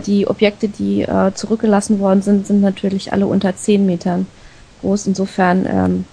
[0.06, 4.28] Die Objekte, die zurückgelassen worden sind, sind natürlich alle unter 10 Metern
[4.82, 5.06] groß.
[5.06, 6.04] Insofern ähm,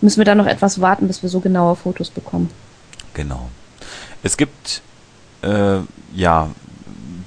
[0.00, 2.50] müssen wir da noch etwas warten, bis wir so genaue Fotos bekommen.
[3.14, 3.48] Genau.
[4.22, 4.82] Es gibt
[5.42, 5.78] äh,
[6.14, 6.50] ja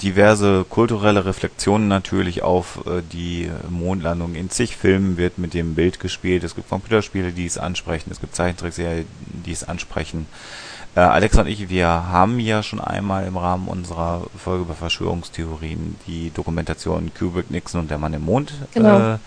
[0.02, 4.36] diverse kulturelle Reflexionen natürlich auf äh, die Mondlandung.
[4.36, 6.44] In zig Filmen wird mit dem Bild gespielt.
[6.44, 8.12] Es gibt Computerspiele, die es ansprechen.
[8.12, 9.06] Es gibt Zeichentrickserien,
[9.46, 10.28] die es ansprechen.
[10.96, 15.96] Äh, Alexa und ich, wir haben ja schon einmal im Rahmen unserer Folge über Verschwörungstheorien
[16.08, 19.14] die Dokumentation Kubrick, Nixon und der Mann im Mond genau.
[19.14, 19.18] äh,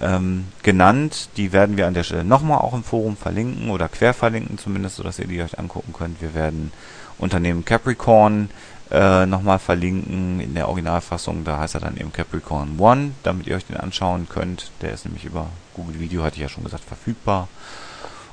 [0.00, 1.28] ähm, genannt.
[1.36, 4.96] Die werden wir an der Stelle nochmal auch im Forum verlinken oder quer verlinken zumindest,
[4.96, 6.20] sodass ihr die euch angucken könnt.
[6.20, 6.72] Wir werden
[7.18, 8.50] Unternehmen Capricorn
[8.90, 11.44] äh, nochmal verlinken in der Originalfassung.
[11.44, 14.70] Da heißt er dann eben Capricorn One, damit ihr euch den anschauen könnt.
[14.82, 17.48] Der ist nämlich über Google Video, hatte ich ja schon gesagt, verfügbar.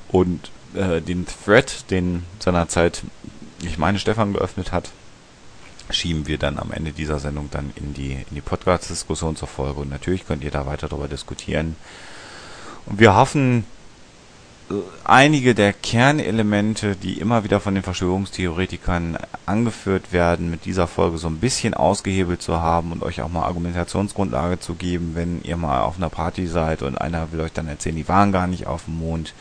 [0.08, 3.02] Und äh, den Thread, den seinerzeit,
[3.62, 4.90] ich meine, Stefan geöffnet hat,
[5.90, 9.80] schieben wir dann am Ende dieser Sendung dann in die, in die Podcast-Diskussion zur Folge.
[9.80, 11.76] Und natürlich könnt ihr da weiter darüber diskutieren.
[12.86, 13.64] Und wir hoffen,
[14.70, 14.74] äh,
[15.04, 21.28] einige der Kernelemente, die immer wieder von den Verschwörungstheoretikern angeführt werden, mit dieser Folge so
[21.28, 25.80] ein bisschen ausgehebelt zu haben und euch auch mal Argumentationsgrundlage zu geben, wenn ihr mal
[25.80, 28.84] auf einer Party seid und einer will euch dann erzählen, die waren gar nicht auf
[28.84, 29.32] dem Mond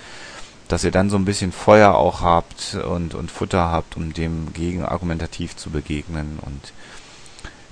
[0.68, 4.54] dass ihr dann so ein bisschen Feuer auch habt und, und Futter habt, um dem
[4.54, 6.74] gegen argumentativ zu begegnen und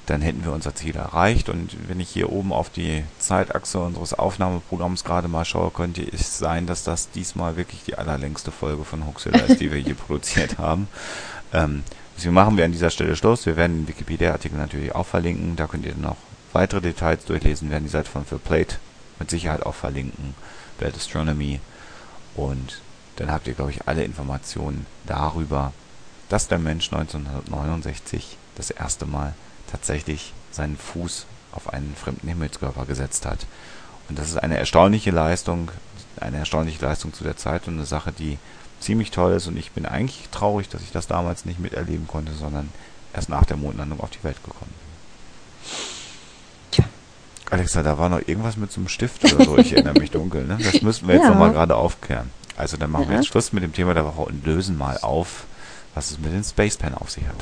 [0.06, 1.50] dann hätten wir unser Ziel erreicht.
[1.50, 6.38] Und wenn ich hier oben auf die Zeitachse unseres Aufnahmeprogramms gerade mal schaue, könnte es
[6.38, 10.58] sein, dass das diesmal wirklich die allerlängste Folge von Huxilla ist, die wir hier produziert
[10.58, 10.88] haben.
[11.54, 11.84] Ähm,
[12.16, 13.46] deswegen machen wir an dieser Stelle Schluss.
[13.46, 15.56] Wir werden den Wikipedia-Artikel natürlich auch verlinken.
[15.56, 16.18] Da könnt ihr noch
[16.54, 17.70] weitere Details durchlesen.
[17.70, 18.39] Wir werden die Seite von Phil
[19.20, 20.36] mit Sicherheit auch verlinken.
[20.78, 21.60] Belt Astronomy.
[22.36, 22.82] Und
[23.16, 25.74] dann habt ihr, glaube ich, alle Informationen darüber,
[26.30, 29.34] dass der Mensch 1969 das erste Mal
[29.72, 33.46] tatsächlich seinen Fuß auf einen fremden Himmelskörper gesetzt hat.
[34.10, 35.72] Und das ist eine erstaunliche Leistung,
[36.20, 38.38] eine erstaunliche Leistung zu der Zeit und eine Sache, die
[38.80, 39.48] ziemlich toll ist.
[39.48, 42.70] Und ich bin eigentlich traurig, dass ich das damals nicht miterleben konnte, sondern
[43.14, 45.95] erst nach der Mondlandung auf die Welt gekommen bin.
[47.56, 49.58] Alexa, da war noch irgendwas mit so einem Stift oder so.
[49.58, 50.43] Ich erinnere mich dunkel.
[50.43, 50.58] Ne?
[50.62, 51.30] Das müssten wir jetzt ja.
[51.30, 52.30] nochmal gerade aufklären.
[52.58, 55.45] Also dann machen wir jetzt Schluss mit dem Thema der Woche und lösen mal auf,
[55.93, 57.38] was es mit dem Space Pen auf sich hat.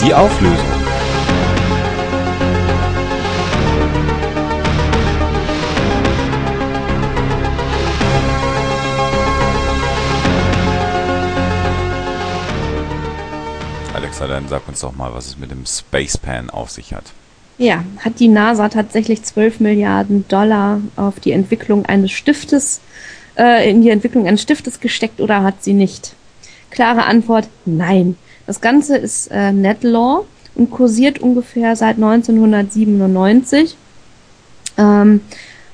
[0.00, 0.97] Die Auflösung.
[14.20, 17.04] Alexa, dann sag uns doch mal, was es mit dem Space Pen auf sich hat.
[17.56, 22.80] Ja, hat die NASA tatsächlich 12 Milliarden Dollar auf die Entwicklung eines Stiftes,
[23.36, 26.14] äh, in die Entwicklung eines Stiftes gesteckt oder hat sie nicht?
[26.70, 28.16] Klare Antwort, nein.
[28.46, 33.76] Das Ganze ist äh, NetLaw und kursiert ungefähr seit 1997.
[34.78, 35.20] Ähm,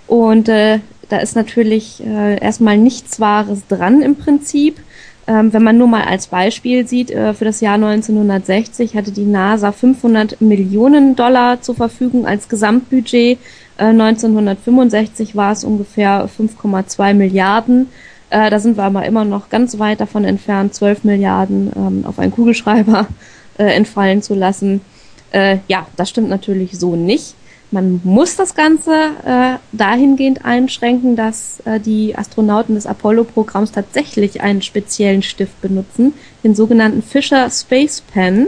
[0.06, 4.80] und äh, da ist natürlich äh, erstmal nichts Wahres dran im Prinzip.
[5.26, 9.24] Ähm, wenn man nur mal als Beispiel sieht, äh, für das Jahr 1960 hatte die
[9.24, 13.38] NASA 500 Millionen Dollar zur Verfügung als Gesamtbudget.
[13.78, 17.88] Äh, 1965 war es ungefähr 5,2 Milliarden.
[18.28, 22.18] Äh, da sind wir aber immer noch ganz weit davon entfernt, 12 Milliarden ähm, auf
[22.18, 23.06] einen Kugelschreiber
[23.58, 24.82] äh, entfallen zu lassen.
[25.30, 27.34] Äh, ja, das stimmt natürlich so nicht.
[27.74, 28.92] Man muss das Ganze
[29.26, 36.14] äh, dahingehend einschränken, dass äh, die Astronauten des Apollo-Programms tatsächlich einen speziellen Stift benutzen,
[36.44, 38.46] den sogenannten Fisher Space Pen.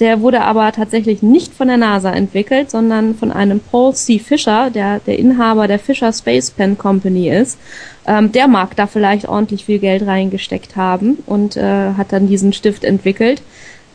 [0.00, 4.18] Der wurde aber tatsächlich nicht von der NASA entwickelt, sondern von einem Paul C.
[4.18, 7.58] Fisher, der der Inhaber der Fisher Space Pen Company ist.
[8.06, 12.54] Ähm, der mag da vielleicht ordentlich viel Geld reingesteckt haben und äh, hat dann diesen
[12.54, 13.42] Stift entwickelt.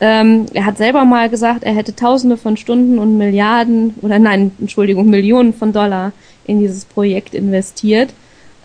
[0.00, 4.52] Ähm, er hat selber mal gesagt, er hätte Tausende von Stunden und Milliarden oder nein,
[4.60, 6.12] Entschuldigung, Millionen von Dollar
[6.44, 8.12] in dieses Projekt investiert.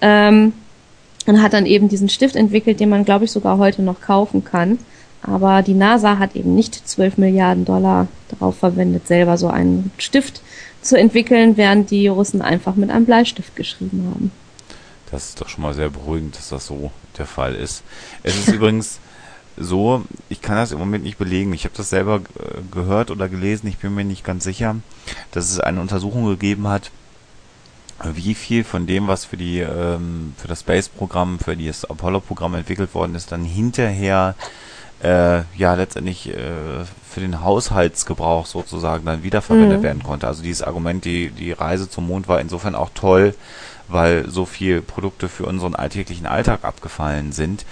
[0.01, 0.53] Ähm,
[1.25, 4.43] und hat dann eben diesen Stift entwickelt, den man, glaube ich, sogar heute noch kaufen
[4.43, 4.79] kann.
[5.21, 10.41] Aber die NASA hat eben nicht 12 Milliarden Dollar darauf verwendet, selber so einen Stift
[10.81, 14.31] zu entwickeln, während die Russen einfach mit einem Bleistift geschrieben haben.
[15.11, 17.83] Das ist doch schon mal sehr beruhigend, dass das so der Fall ist.
[18.23, 18.99] Es ist übrigens
[19.59, 21.53] so, ich kann das im Moment nicht belegen.
[21.53, 24.75] Ich habe das selber äh, gehört oder gelesen, ich bin mir nicht ganz sicher,
[25.31, 26.91] dass es eine Untersuchung gegeben hat,
[28.03, 32.93] wie viel von dem, was für die ähm, für das Space-Programm, für das Apollo-Programm entwickelt
[32.95, 34.35] worden ist, dann hinterher
[35.03, 39.83] äh, ja letztendlich äh, für den Haushaltsgebrauch sozusagen dann wiederverwendet mhm.
[39.83, 40.27] werden konnte.
[40.27, 43.35] Also dieses Argument, die die Reise zum Mond war insofern auch toll,
[43.87, 47.65] weil so viel Produkte für unseren alltäglichen Alltag abgefallen sind.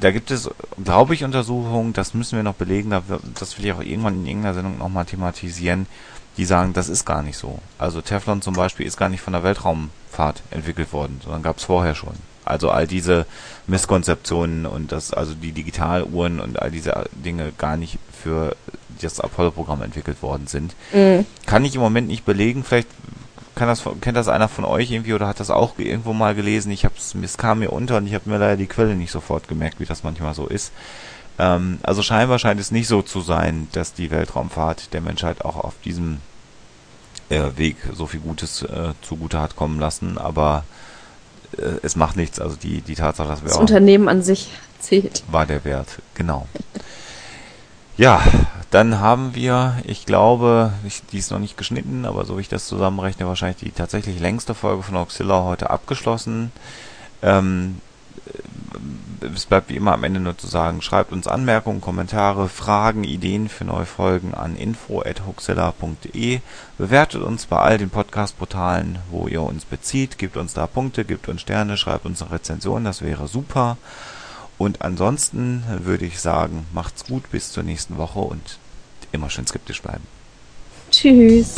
[0.00, 0.50] Da gibt es,
[0.82, 2.90] glaube ich, Untersuchungen, das müssen wir noch belegen,
[3.38, 5.86] das will ich auch irgendwann in irgendeiner Sendung nochmal thematisieren,
[6.36, 7.58] die sagen, das ist gar nicht so.
[7.78, 11.64] Also Teflon zum Beispiel ist gar nicht von der Weltraumfahrt entwickelt worden, sondern gab es
[11.64, 12.14] vorher schon.
[12.44, 13.26] Also all diese
[13.66, 18.56] Misskonzeptionen und das, also die Digitaluhren und all diese Dinge gar nicht für
[19.00, 20.74] das Apollo-Programm entwickelt worden sind.
[20.92, 21.26] Mhm.
[21.46, 22.64] Kann ich im Moment nicht belegen.
[22.64, 22.88] Vielleicht
[23.54, 26.72] kann das, kennt das einer von euch irgendwie oder hat das auch irgendwo mal gelesen?
[26.72, 29.48] Ich hab's, es kam mir unter und ich habe mir leider die Quelle nicht sofort
[29.48, 30.72] gemerkt, wie das manchmal so ist.
[31.38, 35.56] Ähm, also scheinbar scheint es nicht so zu sein, dass die Weltraumfahrt der Menschheit auch
[35.56, 36.18] auf diesem
[37.28, 40.64] äh, Weg so viel Gutes äh, zugute hat kommen lassen, aber
[41.56, 42.40] äh, es macht nichts.
[42.40, 44.50] Also die, die Tatsache, dass wir das auch Unternehmen an sich
[44.80, 45.24] zählt.
[45.30, 46.46] War der Wert, genau.
[47.96, 48.22] Ja,
[48.70, 52.48] dann haben wir, ich glaube, ich, die ist noch nicht geschnitten, aber so wie ich
[52.48, 56.50] das zusammenrechne, wahrscheinlich die tatsächlich längste Folge von Auxilla heute abgeschlossen.
[57.22, 57.80] Ähm,
[59.34, 63.48] es bleibt wie immer am Ende nur zu sagen, schreibt uns Anmerkungen, Kommentare, Fragen, Ideen
[63.48, 66.40] für neue Folgen an info.huxilla.de.
[66.76, 70.18] Bewertet uns bei all den Podcast-Portalen, wo ihr uns bezieht.
[70.18, 73.76] Gebt uns da Punkte, gebt uns Sterne, schreibt uns eine Rezension, das wäre super.
[74.58, 78.58] Und ansonsten würde ich sagen, macht's gut bis zur nächsten Woche und
[79.12, 80.06] immer schön skeptisch bleiben.
[80.90, 81.54] Tschüss.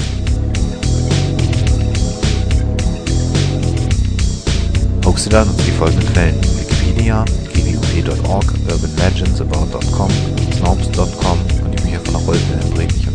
[5.04, 6.40] Hoaxilla nutzt die folgenden Quellen.
[6.42, 10.10] Wikipedia, gwp.org, urbanlegendsabout.com,
[10.56, 13.05] snopes.com und die Bücher von Rolf Wilhelm Bredlich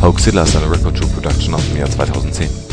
[0.00, 2.67] Hoaxilla ist eine Record Show Production aus dem Jahr 2010.